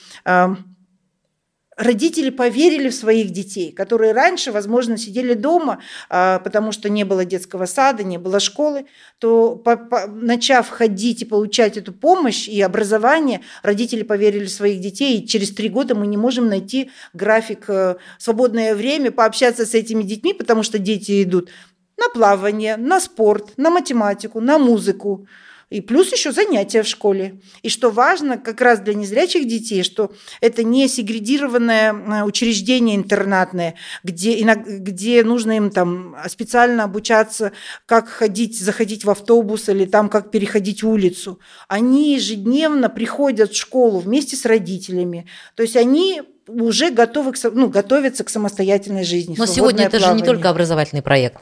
родители 1.81 2.29
поверили 2.29 2.89
в 2.89 2.95
своих 2.95 3.31
детей, 3.31 3.71
которые 3.71 4.13
раньше, 4.13 4.51
возможно, 4.51 4.97
сидели 4.97 5.33
дома, 5.33 5.79
а, 6.09 6.39
потому 6.39 6.71
что 6.71 6.89
не 6.89 7.03
было 7.03 7.25
детского 7.25 7.65
сада, 7.65 8.03
не 8.03 8.17
было 8.17 8.39
школы, 8.39 8.85
то 9.17 9.61
начав 10.07 10.69
ходить 10.69 11.23
и 11.23 11.25
получать 11.25 11.77
эту 11.77 11.91
помощь 11.91 12.47
и 12.47 12.61
образование, 12.61 13.41
родители 13.63 14.03
поверили 14.03 14.45
в 14.45 14.51
своих 14.51 14.79
детей, 14.79 15.19
и 15.19 15.27
через 15.27 15.51
три 15.51 15.69
года 15.69 15.95
мы 15.95 16.05
не 16.05 16.17
можем 16.17 16.47
найти 16.47 16.91
график, 17.13 17.65
э, 17.67 17.95
свободное 18.19 18.75
время, 18.75 19.11
пообщаться 19.11 19.65
с 19.65 19.73
этими 19.73 20.03
детьми, 20.03 20.33
потому 20.33 20.61
что 20.63 20.77
дети 20.77 21.23
идут 21.23 21.49
на 21.97 22.09
плавание, 22.09 22.77
на 22.77 22.99
спорт, 22.99 23.53
на 23.57 23.69
математику, 23.71 24.39
на 24.39 24.59
музыку, 24.59 25.27
и 25.71 25.79
плюс 25.79 26.11
еще 26.11 26.33
занятия 26.33 26.83
в 26.83 26.87
школе. 26.87 27.39
И 27.63 27.69
что 27.69 27.89
важно 27.89 28.37
как 28.37 28.59
раз 28.59 28.81
для 28.81 28.93
незрячих 28.93 29.47
детей, 29.47 29.83
что 29.83 30.11
это 30.41 30.63
не 30.63 30.87
сегрегированное 30.89 31.93
э, 31.93 32.23
учреждение 32.23 32.97
интернатное, 32.97 33.75
где, 34.03 34.43
где 34.43 35.23
нужно 35.23 35.55
им 35.55 35.71
там 35.71 36.17
специально 36.27 36.83
обучаться, 36.83 37.53
как 37.85 38.09
ходить, 38.09 38.59
заходить 38.59 39.05
в 39.05 39.09
автобус 39.09 39.69
или 39.69 39.85
там 39.85 40.09
как 40.09 40.29
переходить 40.29 40.83
улицу. 40.83 41.39
Они 41.69 42.15
ежедневно 42.15 42.89
приходят 42.89 43.53
в 43.53 43.57
школу 43.57 43.99
вместе 43.99 44.35
с 44.35 44.45
родителями. 44.45 45.25
То 45.55 45.63
есть 45.63 45.77
они 45.77 46.21
уже 46.49 46.91
готовы 46.91 47.31
к, 47.31 47.37
ну, 47.53 47.69
готовятся 47.69 48.25
к 48.25 48.29
самостоятельной 48.29 49.05
жизни. 49.05 49.35
Но 49.37 49.45
сегодня 49.45 49.85
это 49.85 49.99
плавание. 49.99 50.19
же 50.19 50.21
не 50.21 50.27
только 50.27 50.49
образовательный 50.49 51.01
проект. 51.01 51.37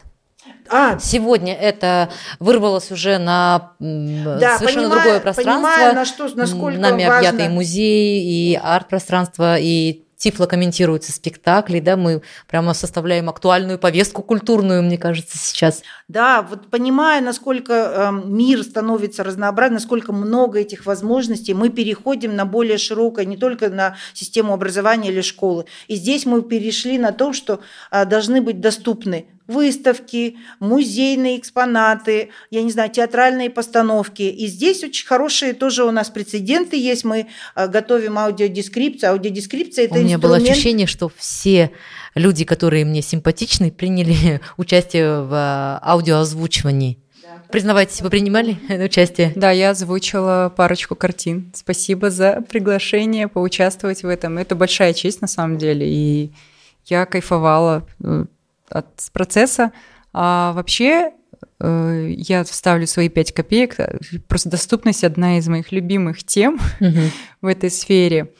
А, 0.69 0.99
сегодня 0.99 1.53
это 1.53 2.09
вырвалось 2.39 2.91
уже 2.91 3.17
на 3.17 3.73
да, 3.79 4.57
совершенно 4.57 4.83
понимаю, 4.83 5.01
другое 5.01 5.19
пространство. 5.19 5.53
Понимаю, 5.53 5.95
на 5.95 6.05
что, 6.05 6.35
насколько 6.35 6.79
Нами 6.79 7.05
важно. 7.05 7.29
объяты 7.29 7.45
и 7.45 7.49
музей, 7.49 8.23
и 8.23 8.55
арт-пространство, 8.55 9.57
и 9.59 10.03
тифло 10.19 10.45
комментируются 10.45 11.11
спектакли, 11.11 11.79
да, 11.79 11.95
мы 11.95 12.21
прямо 12.47 12.73
составляем 12.73 13.29
актуальную 13.29 13.79
повестку 13.79 14.21
культурную, 14.21 14.83
мне 14.83 14.97
кажется, 14.97 15.37
сейчас. 15.37 15.81
Да, 16.07 16.41
вот 16.41 16.69
понимая, 16.69 17.21
насколько 17.21 17.73
э, 17.73 18.27
мир 18.27 18.63
становится 18.63 19.23
разнообразным, 19.23 19.75
насколько 19.75 20.11
много 20.11 20.59
этих 20.59 20.85
возможностей, 20.85 21.53
мы 21.53 21.69
переходим 21.69 22.35
на 22.35 22.45
более 22.45 22.77
широкое, 22.77 23.25
не 23.25 23.37
только 23.37 23.69
на 23.69 23.95
систему 24.13 24.53
образования 24.53 25.09
или 25.09 25.21
школы. 25.21 25.65
И 25.87 25.95
здесь 25.95 26.25
мы 26.25 26.41
перешли 26.43 26.97
на 26.97 27.13
то, 27.13 27.31
что 27.31 27.61
э, 27.89 28.05
должны 28.05 28.41
быть 28.41 28.59
доступны 28.59 29.27
выставки, 29.49 30.37
музейные 30.59 31.39
экспонаты, 31.39 32.29
я 32.51 32.61
не 32.61 32.71
знаю, 32.71 32.91
театральные 32.91 33.49
постановки. 33.49 34.21
И 34.21 34.47
здесь 34.47 34.83
очень 34.83 35.05
хорошие 35.05 35.53
тоже 35.53 35.83
у 35.83 35.91
нас 35.91 36.09
прецеденты 36.09 36.77
есть. 36.77 37.03
Мы 37.03 37.27
э, 37.55 37.67
готовим 37.67 38.17
аудиодескрипцию. 38.17 39.11
Аудиодескрипция– 39.11 39.85
это 39.85 39.95
У 39.95 39.97
меня 39.97 40.15
инструмент... 40.15 40.43
было 40.43 40.51
ощущение, 40.51 40.87
что 40.87 41.11
все 41.17 41.71
люди, 42.13 42.45
которые 42.45 42.85
мне 42.85 43.01
симпатичны, 43.01 43.71
приняли 43.71 44.39
участие 44.57 45.23
в 45.23 45.33
э, 45.33 45.79
аудиоозвучивании. 45.85 46.99
Признавайтесь, 47.51 48.01
вы 48.01 48.11
принимали 48.11 48.57
участие? 48.85 49.33
Да, 49.35 49.49
я 49.49 49.71
озвучила 49.71 50.53
парочку 50.55 50.95
картин. 50.95 51.51
Спасибо 51.55 52.11
за 52.11 52.43
приглашение 52.47 53.27
поучаствовать 53.27 54.03
в 54.03 54.07
этом. 54.07 54.37
Это 54.37 54.55
большая 54.55 54.93
честь 54.93 55.21
на 55.21 55.27
самом 55.27 55.57
деле, 55.57 55.87
и 55.89 56.31
я 56.85 57.07
кайфовала 57.07 57.87
э, 58.03 58.25
от 58.69 59.09
процесса. 59.13 59.71
А 60.13 60.53
вообще 60.53 61.11
э, 61.59 62.13
я 62.17 62.43
вставлю 62.43 62.87
свои 62.87 63.09
пять 63.09 63.33
копеек. 63.33 63.77
Просто 64.27 64.49
доступность 64.49 65.03
одна 65.03 65.37
из 65.37 65.47
моих 65.47 65.71
любимых 65.71 66.23
тем 66.23 66.59
угу. 66.79 66.99
в 67.41 67.45
этой 67.45 67.71
сфере. 67.71 68.31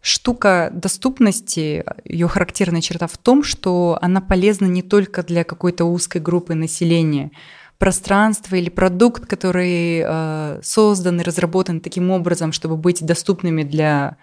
Штука 0.00 0.70
доступности, 0.72 1.84
ее 2.04 2.28
характерная 2.28 2.80
черта 2.80 3.08
в 3.08 3.18
том, 3.18 3.42
что 3.42 3.98
она 4.00 4.20
полезна 4.20 4.66
не 4.66 4.82
только 4.82 5.22
для 5.22 5.44
какой-то 5.44 5.84
узкой 5.84 6.20
группы 6.20 6.54
населения. 6.54 7.32
Пространство 7.78 8.56
или 8.56 8.70
продукт, 8.70 9.26
который 9.26 10.02
э, 10.04 10.60
создан 10.62 11.20
и 11.20 11.24
разработан 11.24 11.80
таким 11.80 12.10
образом, 12.10 12.52
чтобы 12.52 12.76
быть 12.76 13.04
доступными 13.04 13.64
для 13.64 14.16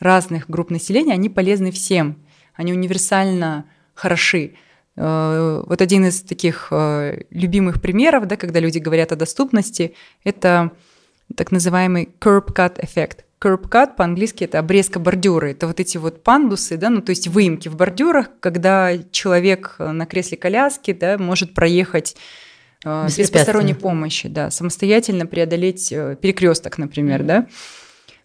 разных 0.00 0.50
групп 0.50 0.70
населения, 0.70 1.12
они 1.12 1.28
полезны 1.28 1.70
всем. 1.70 2.18
Они 2.54 2.72
универсально 2.72 3.64
хороши. 3.94 4.54
Э, 4.96 5.62
вот 5.66 5.80
один 5.80 6.06
из 6.06 6.22
таких 6.22 6.68
э, 6.70 7.22
любимых 7.30 7.80
примеров, 7.80 8.26
да, 8.26 8.36
когда 8.36 8.60
люди 8.60 8.78
говорят 8.78 9.12
о 9.12 9.16
доступности, 9.16 9.94
это 10.24 10.72
так 11.34 11.50
называемый 11.50 12.10
curb 12.20 12.52
cut 12.52 12.84
эффект. 12.84 13.24
Curb 13.40 13.68
cut 13.68 13.96
по-английски 13.96 14.44
это 14.44 14.58
обрезка 14.58 14.98
бордюра. 14.98 15.46
Это 15.46 15.66
вот 15.66 15.80
эти 15.80 15.96
вот 15.96 16.22
пандусы, 16.22 16.76
да, 16.76 16.90
ну 16.90 17.00
то 17.00 17.10
есть 17.10 17.28
выемки 17.28 17.68
в 17.68 17.76
бордюрах, 17.76 18.28
когда 18.40 18.92
человек 19.10 19.76
на 19.78 20.06
кресле 20.06 20.36
коляски 20.36 20.92
да, 20.92 21.16
может 21.18 21.54
проехать 21.54 22.16
э, 22.84 23.06
без 23.16 23.30
посторонней 23.30 23.74
помощи, 23.74 24.28
да, 24.28 24.50
самостоятельно 24.50 25.26
преодолеть 25.26 25.88
перекресток, 25.88 26.78
например, 26.78 27.22
да. 27.22 27.46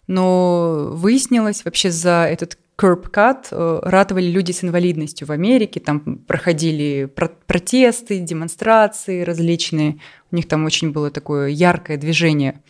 Но 0.06 0.90
выяснилось 0.92 1.64
вообще 1.64 1.90
за 1.90 2.26
этот 2.30 2.58
curb 2.78 3.10
cut 3.10 3.48
э, 3.50 3.80
ратовали 3.82 4.26
люди 4.26 4.52
с 4.52 4.62
инвалидностью 4.62 5.26
в 5.26 5.32
Америке, 5.32 5.80
там 5.80 6.00
проходили 6.26 7.06
про 7.06 7.28
протесты, 7.28 8.20
демонстрации 8.20 9.22
различные, 9.22 9.98
у 10.30 10.36
них 10.36 10.46
там 10.46 10.64
очень 10.64 10.92
было 10.92 11.10
такое 11.10 11.48
яркое 11.48 11.96
движение. 11.96 12.62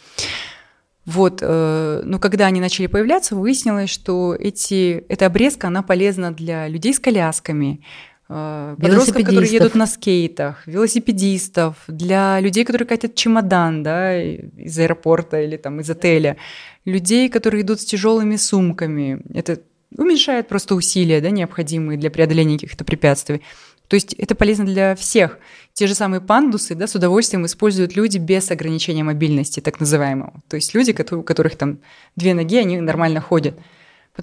Вот, 1.04 1.38
э, 1.42 2.02
но 2.04 2.18
когда 2.18 2.46
они 2.46 2.60
начали 2.60 2.86
появляться, 2.86 3.36
выяснилось, 3.36 3.90
что 3.90 4.34
эти, 4.34 5.04
эта 5.08 5.26
обрезка, 5.26 5.68
она 5.68 5.82
полезна 5.82 6.32
для 6.32 6.68
людей 6.68 6.92
с 6.92 6.98
колясками, 6.98 7.82
э, 8.28 8.76
подростков, 8.78 9.24
которые 9.24 9.50
едут 9.50 9.74
на 9.74 9.86
скейтах, 9.86 10.66
велосипедистов, 10.66 11.76
для 11.86 12.40
людей, 12.40 12.64
которые 12.64 12.86
катят 12.86 13.14
чемодан 13.14 13.82
да, 13.82 14.22
из 14.22 14.78
аэропорта 14.78 15.40
или 15.40 15.56
там, 15.56 15.80
из 15.80 15.88
отеля, 15.88 16.36
людей, 16.84 17.28
которые 17.28 17.62
идут 17.62 17.80
с 17.80 17.86
тяжелыми 17.86 18.36
сумками. 18.36 19.22
Это 19.32 19.60
уменьшает 19.96 20.48
просто 20.48 20.74
усилия, 20.74 21.20
да, 21.20 21.30
необходимые 21.30 21.98
для 21.98 22.10
преодоления 22.10 22.58
каких-то 22.58 22.84
препятствий. 22.84 23.42
То 23.88 23.94
есть 23.94 24.12
это 24.14 24.34
полезно 24.34 24.66
для 24.66 24.94
всех. 24.94 25.38
Те 25.72 25.86
же 25.86 25.94
самые 25.94 26.20
пандусы 26.20 26.74
да, 26.74 26.86
с 26.86 26.94
удовольствием 26.94 27.46
используют 27.46 27.96
люди 27.96 28.18
без 28.18 28.50
ограничения 28.50 29.02
мобильности, 29.02 29.60
так 29.60 29.80
называемого. 29.80 30.34
То 30.48 30.56
есть 30.56 30.74
люди, 30.74 30.94
у 31.14 31.22
которых 31.22 31.56
там 31.56 31.78
две 32.14 32.34
ноги, 32.34 32.58
они 32.58 32.78
нормально 32.80 33.20
ходят. 33.20 33.58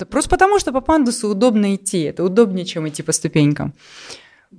Просто 0.10 0.30
потому, 0.30 0.60
что 0.60 0.72
по 0.72 0.82
пандусу 0.82 1.30
удобно 1.30 1.74
идти. 1.74 2.02
Это 2.02 2.24
удобнее, 2.24 2.66
чем 2.66 2.88
идти 2.88 3.02
по 3.02 3.12
ступенькам. 3.12 3.74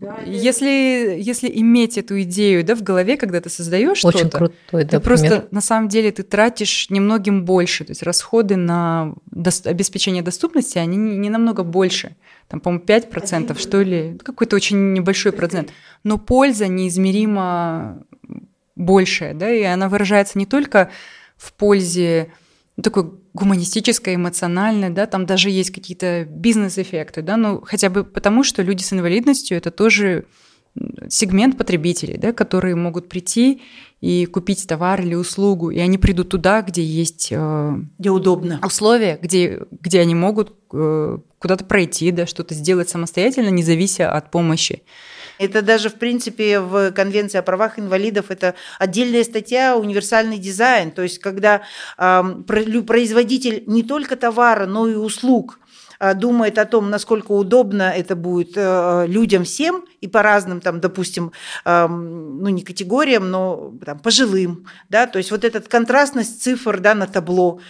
Да, 0.01 0.19
если, 0.27 1.17
если 1.19 1.51
иметь 1.55 1.97
эту 1.97 2.21
идею 2.23 2.63
да, 2.65 2.75
в 2.75 2.83
голове, 2.83 3.17
когда 3.17 3.41
ты 3.41 3.49
создаешь 3.49 4.05
Очень 4.05 4.19
что-то, 4.19 4.39
крутой, 4.39 4.85
да, 4.85 4.99
ты 4.99 5.01
просто 5.01 5.27
пример. 5.27 5.49
на 5.51 5.61
самом 5.63 5.89
деле 5.89 6.13
ты 6.13 6.23
тратишь 6.23 6.91
немногим 6.91 7.47
больше. 7.47 7.85
То 7.85 7.93
есть 7.93 8.03
расходы 8.03 8.57
на 8.57 9.15
до, 9.31 9.51
обеспечение 9.65 10.23
доступности, 10.23 10.77
они 10.77 10.99
не, 10.99 11.17
не 11.17 11.31
намного 11.31 11.63
больше. 11.63 12.15
Там, 12.49 12.61
по-моему, 12.61 12.85
5%, 12.85 13.59
что 13.59 13.81
ли, 13.81 14.19
какой-то 14.23 14.57
очень 14.57 14.93
небольшой 14.93 15.33
процент. 15.33 15.71
Но 16.05 16.19
польза 16.19 16.69
неизмеримо 16.69 18.05
большая, 18.75 19.33
да, 19.33 19.51
и 19.51 19.63
она 19.63 19.89
выражается 19.89 20.39
не 20.39 20.45
только 20.45 20.91
в 21.39 21.55
пользе 21.55 22.33
ну, 22.77 22.83
такой 22.83 23.11
гуманистическое, 23.37 24.15
эмоциональное, 24.17 24.91
да, 24.91 25.07
там 25.07 25.27
даже 25.27 25.51
есть 25.51 25.71
какие-то 25.71 26.25
бизнес-эффекты, 26.25 27.23
да, 27.23 27.37
ну 27.37 27.61
хотя 27.65 27.91
бы 27.91 28.03
потому, 28.05 28.43
что 28.43 28.63
люди 28.63 28.83
с 28.83 28.93
инвалидностью 28.93 29.57
это 29.57 29.71
тоже 29.71 30.25
сегмент 31.09 31.57
потребителей, 31.57 32.19
да, 32.19 32.33
которые 32.33 32.75
могут 32.75 33.09
прийти 33.09 33.63
и 34.01 34.27
купить 34.27 34.67
товар 34.67 35.01
или 35.01 35.15
услугу, 35.15 35.71
и 35.71 35.79
они 35.79 35.99
придут 35.99 36.31
туда, 36.31 36.63
где 36.63 36.83
есть 36.83 37.29
э, 37.31 37.77
где 37.99 38.11
удобно 38.11 38.61
условия, 38.65 39.19
где 39.23 39.61
где 39.71 40.01
они 40.01 40.15
могут 40.15 40.55
э, 40.73 41.19
куда-то 41.39 41.65
пройти, 41.65 42.11
да, 42.11 42.27
что-то 42.27 42.55
сделать 42.55 42.89
самостоятельно, 42.89 43.51
не 43.51 43.63
завися 43.63 44.11
от 44.11 44.31
помощи. 44.31 44.83
Это 45.39 45.63
даже, 45.63 45.89
в 45.91 45.95
принципе, 45.95 46.61
в 46.61 46.93
Конвенции 46.93 47.39
о 47.39 47.43
правах 47.43 47.79
инвалидов 47.79 48.27
это 48.31 48.55
отдельная 48.79 49.25
статья 49.25 49.77
«Универсальный 49.77 50.39
дизайн». 50.39 50.91
То 50.91 51.03
есть, 51.03 51.19
когда 51.19 51.63
производитель 51.97 53.65
не 53.67 53.83
только 53.83 54.17
товара, 54.17 54.67
но 54.67 54.87
и 54.89 54.95
услуг 54.95 55.59
а, 55.99 56.15
думает 56.15 56.59
о 56.59 56.65
том, 56.67 56.91
насколько 56.91 57.33
удобно 57.33 57.85
это 57.85 58.17
будет 58.17 58.53
э, 58.57 59.07
людям 59.07 59.45
всем 59.45 59.85
и 60.01 60.09
по 60.09 60.23
разным, 60.23 60.61
там, 60.61 60.81
допустим, 60.81 61.33
ну 61.65 62.49
не 62.49 62.63
категориям, 62.63 63.31
но 63.31 63.73
там, 63.85 63.99
пожилым, 63.99 64.67
да, 64.91 65.07
то 65.07 65.19
есть 65.19 65.31
вот 65.31 65.45
этот 65.45 65.69
контрастность 65.69 66.43
цифр, 66.43 66.81
да, 66.81 66.95
на 66.95 67.07
табло, 67.07 67.61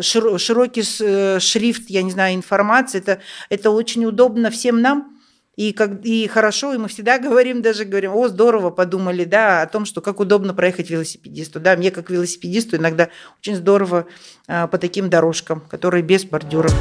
широкий 0.00 0.82
э, 1.00 1.38
шрифт, 1.40 1.90
я 1.90 2.02
не 2.02 2.10
знаю, 2.10 2.34
информации, 2.34 2.98
это, 2.98 3.20
это 3.50 3.70
очень 3.70 4.04
удобно 4.06 4.50
всем 4.50 4.80
нам, 4.80 5.18
и, 5.56 5.72
как, 5.72 6.04
и 6.04 6.26
хорошо, 6.28 6.72
и 6.72 6.78
мы 6.78 6.88
всегда 6.88 7.18
говорим, 7.18 7.60
даже 7.60 7.84
говорим, 7.84 8.14
о, 8.14 8.28
здорово, 8.28 8.70
подумали, 8.70 9.24
да, 9.24 9.62
о 9.62 9.66
том, 9.66 9.84
что 9.84 10.00
как 10.00 10.18
удобно 10.18 10.54
проехать 10.54 10.88
велосипедисту. 10.88 11.60
Да, 11.60 11.76
мне 11.76 11.90
как 11.90 12.08
велосипедисту 12.08 12.76
иногда 12.76 13.10
очень 13.38 13.56
здорово 13.56 14.06
а, 14.48 14.66
по 14.66 14.78
таким 14.78 15.10
дорожкам, 15.10 15.60
которые 15.60 16.02
без 16.02 16.24
бордюров. 16.24 16.74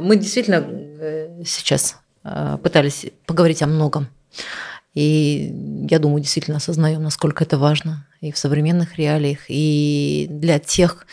Мы 0.00 0.16
действительно 0.16 0.64
э, 0.64 1.42
сейчас 1.44 1.98
э, 2.22 2.58
пытались 2.62 3.06
поговорить 3.26 3.62
о 3.62 3.66
многом. 3.66 4.06
И 4.94 5.52
я 5.90 5.98
думаю, 5.98 6.20
действительно 6.20 6.58
осознаем, 6.58 7.02
насколько 7.02 7.44
это 7.44 7.58
важно 7.58 8.06
и 8.20 8.32
в 8.32 8.38
современных 8.38 8.96
реалиях, 8.98 9.40
и 9.48 10.26
для 10.30 10.58
тех, 10.58 11.06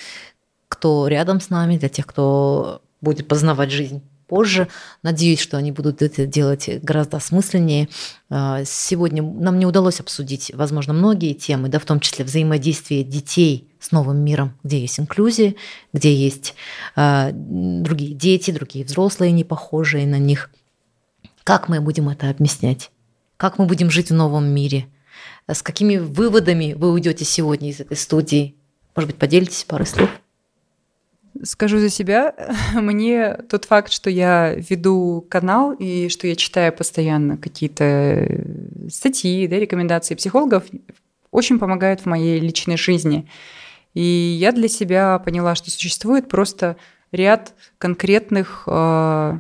кто 0.86 1.08
рядом 1.08 1.42
с 1.42 1.50
нами, 1.50 1.80
для 1.80 1.90
тех, 1.90 2.06
кто 2.06 2.84
будет 3.02 3.28
познавать 3.28 3.72
жизнь 3.72 4.04
позже. 4.28 4.68
Надеюсь, 5.02 5.40
что 5.40 5.58
они 5.58 5.72
будут 5.72 6.04
это 6.04 6.28
делать 6.28 6.70
гораздо 6.84 7.18
осмысленнее. 7.18 7.90
А, 8.30 8.64
сегодня 8.66 9.24
нам 9.24 9.58
не 9.58 9.66
удалось 9.66 10.00
обсудить, 10.00 10.52
возможно, 10.54 10.94
многие 10.94 11.34
темы, 11.34 11.70
да, 11.70 11.80
в 11.80 11.86
том 11.86 12.00
числе 12.00 12.24
взаимодействие 12.24 13.04
детей 13.04 13.68
с 13.80 13.92
новым 13.92 14.18
миром, 14.18 14.54
где 14.64 14.80
есть 14.80 15.00
инклюзия, 15.00 15.56
где 15.92 16.14
есть 16.14 16.54
э, 16.96 17.32
другие 17.34 18.14
дети, 18.14 18.52
другие 18.52 18.86
взрослые, 18.86 19.32
не 19.32 19.44
похожие 19.44 20.06
на 20.06 20.20
них. 20.20 20.52
Как 21.44 21.68
мы 21.68 21.82
будем 21.82 22.10
это 22.10 22.30
объяснять? 22.30 22.92
Как 23.38 23.58
мы 23.58 23.66
будем 23.66 23.90
жить 23.90 24.12
в 24.12 24.14
новом 24.14 24.46
мире? 24.46 24.86
С 25.48 25.64
какими 25.64 25.98
выводами 25.98 26.74
вы 26.74 26.92
уйдете 26.92 27.26
сегодня 27.26 27.72
из 27.72 27.80
этой 27.80 27.98
студии? 27.98 28.54
Может 28.96 29.10
быть, 29.10 29.20
поделитесь 29.20 29.64
парой 29.64 29.88
слов? 29.88 30.12
Скажу 31.44 31.80
за 31.80 31.90
себя, 31.90 32.34
мне 32.74 33.34
тот 33.50 33.66
факт, 33.66 33.92
что 33.92 34.10
я 34.10 34.54
веду 34.56 35.26
канал 35.30 35.74
и 35.74 36.10
что 36.10 36.28
я 36.28 36.36
читаю 36.36 36.74
постоянно 36.74 37.38
какие-то 37.38 38.28
статьи, 38.90 39.48
да, 39.48 39.58
рекомендации 39.58 40.16
психологов, 40.16 40.64
очень 41.32 41.60
помогают 41.60 42.02
в 42.02 42.06
моей 42.06 42.40
личной 42.40 42.78
жизни. 42.78 43.30
И 43.94 44.02
я 44.02 44.52
для 44.52 44.68
себя 44.68 45.20
поняла, 45.20 45.56
что 45.56 45.72
существует 45.72 46.30
просто 46.30 46.78
ряд 47.12 47.54
конкретных 47.78 48.64
э, 48.68 49.40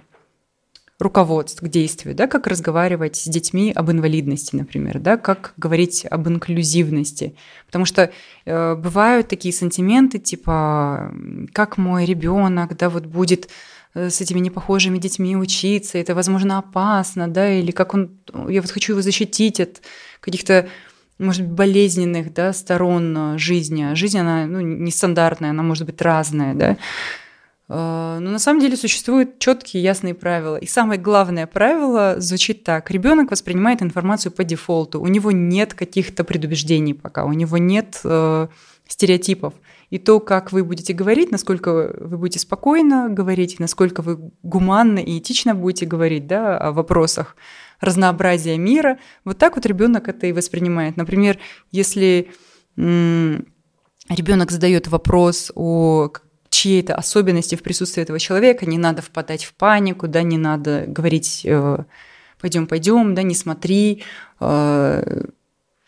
руководств 0.99 1.61
к 1.61 1.67
действию, 1.67 2.15
да, 2.15 2.25
как 2.27 2.47
разговаривать 2.47 3.17
с 3.17 3.25
детьми 3.25 3.71
об 3.75 3.91
инвалидности, 3.91 4.55
например, 4.55 4.99
да, 4.99 5.17
как 5.17 5.53
говорить 5.57 6.05
об 6.09 6.27
инклюзивности. 6.27 7.35
Потому 7.65 7.85
что 7.85 8.11
э, 8.45 8.75
бывают 8.75 9.27
такие 9.27 9.53
сантименты, 9.53 10.19
типа, 10.19 11.13
как 11.51 11.77
мой 11.77 12.05
ребенок, 12.05 12.77
да, 12.77 12.89
вот 12.89 13.07
будет 13.07 13.49
э, 13.93 14.09
с 14.09 14.21
этими 14.21 14.39
непохожими 14.39 14.97
детьми 14.97 15.35
учиться, 15.35 15.97
это, 15.97 16.15
возможно, 16.15 16.59
опасно, 16.59 17.27
да, 17.27 17.51
или 17.51 17.71
как 17.71 17.93
он, 17.93 18.11
я 18.47 18.61
вот 18.61 18.71
хочу 18.71 18.93
его 18.93 19.01
защитить 19.01 19.59
от 19.59 19.81
каких-то 20.21 20.69
может 21.17 21.43
быть, 21.43 21.51
болезненных 21.51 22.33
да, 22.33 22.51
сторон 22.53 23.37
жизни. 23.37 23.93
Жизнь, 23.95 24.19
она 24.19 24.45
ну, 24.45 24.59
нестандартная, 24.59 25.51
она 25.51 25.63
может 25.63 25.85
быть 25.85 26.01
разная, 26.01 26.53
да. 26.53 26.77
А, 27.67 28.19
но 28.19 28.31
на 28.31 28.39
самом 28.39 28.61
деле 28.61 28.77
существуют 28.77 29.39
четкие 29.39 29.81
ясные 29.81 30.13
правила. 30.13 30.57
И 30.57 30.67
самое 30.67 30.99
главное 30.99 31.47
правило 31.47 32.15
звучит 32.19 32.63
так. 32.63 32.91
Ребенок 32.91 33.31
воспринимает 33.31 33.81
информацию 33.81 34.31
по 34.31 34.43
дефолту. 34.43 35.01
У 35.01 35.07
него 35.07 35.31
нет 35.31 35.73
каких-то 35.73 36.23
предубеждений 36.23 36.93
пока, 36.93 37.25
у 37.25 37.33
него 37.33 37.57
нет 37.57 37.99
э, 38.03 38.47
стереотипов. 38.87 39.53
И 39.89 39.97
то, 39.97 40.19
как 40.19 40.51
вы 40.51 40.63
будете 40.63 40.93
говорить, 40.93 41.31
насколько 41.31 41.93
вы 41.99 42.17
будете 42.17 42.39
спокойно 42.39 43.07
говорить, 43.09 43.59
насколько 43.59 44.01
вы 44.01 44.31
гуманно 44.43 44.99
и 44.99 45.19
этично 45.19 45.55
будете 45.55 45.85
говорить 45.85 46.27
да, 46.27 46.57
о 46.57 46.71
вопросах 46.71 47.35
разнообразия 47.79 48.57
мира, 48.57 48.99
вот 49.25 49.37
так 49.37 49.55
вот 49.55 49.65
ребенок 49.65 50.07
это 50.07 50.27
и 50.27 50.33
воспринимает. 50.33 50.97
Например, 50.97 51.37
если 51.71 52.31
ребенок 52.77 54.51
задает 54.51 54.87
вопрос 54.87 55.51
о 55.55 56.11
чьей-то 56.55 56.95
особенности 56.95 57.55
в 57.55 57.63
присутствии 57.63 58.01
этого 58.01 58.17
человека, 58.17 58.65
не 58.65 58.77
надо 58.77 59.01
впадать 59.01 59.43
в 59.43 59.53
панику, 59.53 60.07
да, 60.07 60.21
не 60.23 60.37
надо 60.37 60.85
говорить 60.87 61.41
э, 61.43 61.77
пойдем, 62.39 62.65
пойдем, 62.65 63.13
да, 63.13 63.23
не 63.23 63.35
смотри, 63.35 64.03
э, 64.39 65.23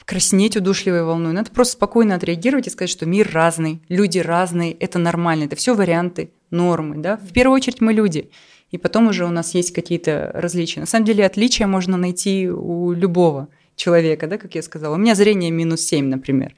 краснеть 0.03 0.57
удушливой 0.57 1.03
волной. 1.03 1.31
Надо 1.31 1.51
просто 1.51 1.73
спокойно 1.73 2.15
отреагировать 2.15 2.67
и 2.67 2.69
сказать, 2.69 2.89
что 2.89 3.05
мир 3.05 3.29
разный, 3.31 3.81
люди 3.87 4.19
разные, 4.19 4.73
это 4.73 4.99
нормально, 4.99 5.45
это 5.45 5.55
все 5.55 5.73
варианты 5.73 6.31
нормы, 6.51 6.97
да. 6.97 7.15
В 7.15 7.31
первую 7.31 7.55
очередь 7.55 7.79
мы 7.79 7.93
люди, 7.93 8.29
и 8.69 8.77
потом 8.77 9.07
уже 9.07 9.25
у 9.25 9.31
нас 9.31 9.55
есть 9.55 9.73
какие-то 9.73 10.31
различия. 10.33 10.81
На 10.81 10.85
самом 10.85 11.05
деле 11.05 11.25
отличия 11.25 11.65
можно 11.65 11.95
найти 11.95 12.49
у 12.49 12.91
любого 12.91 13.47
человека, 13.77 14.27
да, 14.27 14.37
как 14.37 14.55
я 14.55 14.61
сказала. 14.61 14.95
У 14.95 14.97
меня 14.97 15.15
зрение 15.15 15.51
минус 15.51 15.81
7, 15.81 16.05
например. 16.05 16.55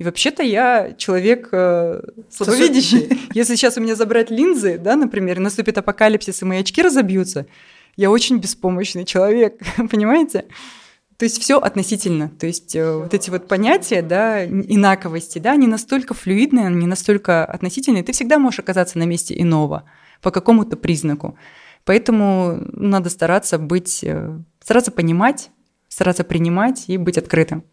И 0.00 0.02
вообще-то 0.02 0.42
я 0.42 0.94
человек 0.96 1.50
э, 1.52 2.00
слабовидящий. 2.30 3.20
Если 3.34 3.54
сейчас 3.54 3.76
у 3.76 3.82
меня 3.82 3.94
забрать 3.94 4.30
линзы, 4.30 4.78
да, 4.78 4.96
например, 4.96 5.36
и 5.36 5.42
наступит 5.42 5.76
апокалипсис, 5.76 6.40
и 6.40 6.44
мои 6.46 6.60
очки 6.60 6.80
разобьются, 6.80 7.46
я 7.96 8.10
очень 8.10 8.38
беспомощный 8.38 9.04
человек, 9.04 9.60
понимаете? 9.90 10.46
То 11.18 11.26
есть 11.26 11.38
все 11.38 11.60
относительно. 11.60 12.30
То 12.30 12.46
есть 12.46 12.74
э, 12.74 12.96
вот 12.96 13.12
эти 13.12 13.28
вот 13.28 13.46
понятия, 13.46 14.00
да, 14.00 14.42
инаковости, 14.46 15.38
да, 15.38 15.52
они 15.52 15.66
настолько 15.66 16.14
флюидные, 16.14 16.68
они 16.68 16.86
настолько 16.86 17.44
относительные. 17.44 18.02
Ты 18.02 18.12
всегда 18.12 18.38
можешь 18.38 18.60
оказаться 18.60 18.96
на 18.96 19.04
месте 19.04 19.38
иного 19.38 19.84
по 20.22 20.30
какому-то 20.30 20.78
признаку. 20.78 21.36
Поэтому 21.84 22.58
надо 22.72 23.10
стараться 23.10 23.58
быть, 23.58 24.02
э, 24.02 24.34
стараться 24.64 24.92
понимать, 24.92 25.50
стараться 25.88 26.24
принимать 26.24 26.84
и 26.86 26.96
быть 26.96 27.18
открытым. 27.18 27.64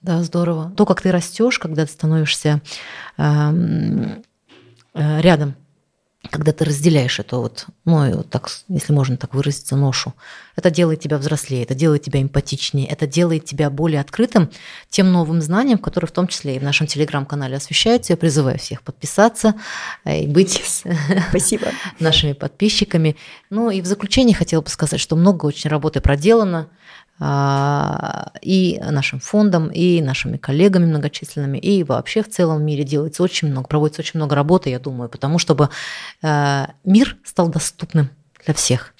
Да, 0.00 0.22
здорово. 0.22 0.72
То, 0.76 0.86
как 0.86 1.02
ты 1.02 1.10
растешь, 1.10 1.58
когда 1.58 1.84
ты 1.84 1.92
становишься 1.92 2.62
э, 3.16 3.52
э, 4.94 5.20
рядом, 5.20 5.56
когда 6.30 6.52
ты 6.52 6.64
разделяешь 6.64 7.18
это 7.20 7.38
вот, 7.38 7.66
ну, 7.84 8.16
вот 8.16 8.30
так, 8.30 8.48
если 8.68 8.92
можно 8.92 9.16
так 9.16 9.34
выразиться, 9.34 9.76
ношу, 9.76 10.14
это 10.56 10.70
делает 10.70 11.00
тебя 11.00 11.16
взрослее, 11.18 11.62
это 11.62 11.74
делает 11.74 12.02
тебя 12.02 12.20
эмпатичнее, 12.20 12.86
это 12.86 13.06
делает 13.06 13.44
тебя 13.44 13.70
более 13.70 14.00
открытым 14.00 14.50
тем 14.90 15.10
новым 15.12 15.40
знаниям, 15.40 15.78
которые 15.78 16.08
в 16.08 16.12
том 16.12 16.26
числе 16.26 16.56
и 16.56 16.58
в 16.58 16.62
нашем 16.64 16.86
телеграм-канале 16.86 17.56
освещаются. 17.56 18.12
Я 18.12 18.16
призываю 18.16 18.58
всех 18.58 18.82
подписаться 18.82 19.54
э, 20.04 20.22
и 20.22 20.26
быть 20.26 20.62
Спасибо. 21.30 21.68
нашими 21.98 22.32
подписчиками. 22.32 23.16
Ну 23.50 23.70
и 23.70 23.80
в 23.80 23.86
заключение 23.86 24.36
хотела 24.36 24.60
бы 24.60 24.68
сказать, 24.68 25.00
что 25.00 25.16
много 25.16 25.46
очень 25.46 25.70
работы 25.70 26.00
проделано. 26.00 26.68
А, 27.20 28.32
и 28.42 28.80
нашим 28.80 29.18
фондом, 29.18 29.68
и 29.68 30.00
нашими 30.00 30.36
коллегами 30.36 30.86
многочисленными, 30.86 31.58
и 31.58 31.82
вообще 31.82 32.22
в 32.22 32.28
целом 32.28 32.64
мире 32.64 32.84
делается 32.84 33.22
очень 33.22 33.48
много, 33.48 33.66
проводится 33.66 34.02
очень 34.02 34.18
много 34.18 34.36
работы, 34.36 34.70
я 34.70 34.78
думаю, 34.78 35.08
потому 35.08 35.38
чтобы 35.38 35.68
э, 36.22 36.66
мир 36.84 37.16
стал 37.24 37.48
доступным 37.48 38.10
для 38.44 38.54
всех 38.54 38.94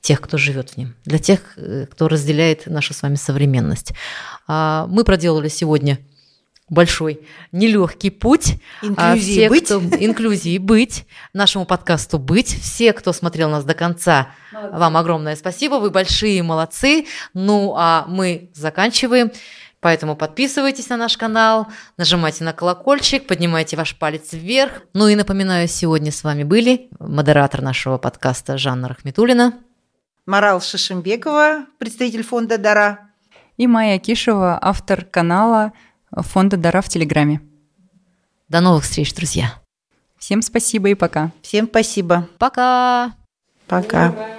тех, 0.00 0.20
кто 0.20 0.36
живет 0.36 0.70
в 0.70 0.76
нем, 0.76 0.94
для 1.04 1.18
тех, 1.18 1.40
э, 1.56 1.86
кто 1.88 2.08
разделяет 2.08 2.66
нашу 2.66 2.92
с 2.94 3.02
вами 3.02 3.14
современность. 3.14 3.92
А, 4.48 4.86
мы 4.88 5.04
проделали 5.04 5.48
сегодня 5.48 5.98
большой 6.68 7.26
нелегкий 7.52 8.10
путь. 8.10 8.54
А 8.96 9.14
инклюзии 9.14 9.32
все, 9.32 9.48
быть. 9.48 9.64
Кто, 9.64 9.78
инклюзии 9.78 10.58
быть, 10.58 11.06
нашему 11.32 11.66
подкасту 11.66 12.18
быть. 12.18 12.48
Все, 12.48 12.92
кто 12.92 13.12
смотрел 13.12 13.50
нас 13.50 13.64
до 13.64 13.74
конца, 13.74 14.28
молодцы. 14.52 14.78
вам 14.78 14.96
огромное 14.96 15.36
спасибо. 15.36 15.74
Вы 15.74 15.90
большие 15.90 16.42
молодцы. 16.42 17.06
Ну, 17.34 17.74
а 17.76 18.04
мы 18.08 18.50
заканчиваем. 18.54 19.30
Поэтому 19.82 20.14
подписывайтесь 20.14 20.88
на 20.90 20.96
наш 20.96 21.16
канал, 21.16 21.66
нажимайте 21.96 22.44
на 22.44 22.52
колокольчик, 22.52 23.26
поднимайте 23.26 23.76
ваш 23.76 23.98
палец 23.98 24.32
вверх. 24.32 24.82
Ну 24.94 25.08
и 25.08 25.16
напоминаю, 25.16 25.66
сегодня 25.66 26.12
с 26.12 26.22
вами 26.22 26.44
были 26.44 26.88
модератор 27.00 27.62
нашего 27.62 27.98
подкаста 27.98 28.58
Жанна 28.58 28.88
Рахметулина. 28.88 29.54
Марал 30.24 30.60
Шишимбекова, 30.60 31.66
представитель 31.78 32.22
фонда 32.22 32.58
«Дара». 32.58 33.10
И 33.56 33.66
Майя 33.66 33.98
Кишева, 33.98 34.56
автор 34.62 35.04
канала 35.04 35.72
фонда 36.16 36.56
Дара 36.56 36.82
в 36.82 36.88
Телеграме. 36.88 37.40
До 38.48 38.60
новых 38.60 38.84
встреч, 38.84 39.14
друзья. 39.14 39.54
Всем 40.18 40.42
спасибо 40.42 40.88
и 40.88 40.94
пока. 40.94 41.32
Всем 41.42 41.66
спасибо. 41.66 42.28
Пока. 42.38 43.14
Пока. 43.66 44.38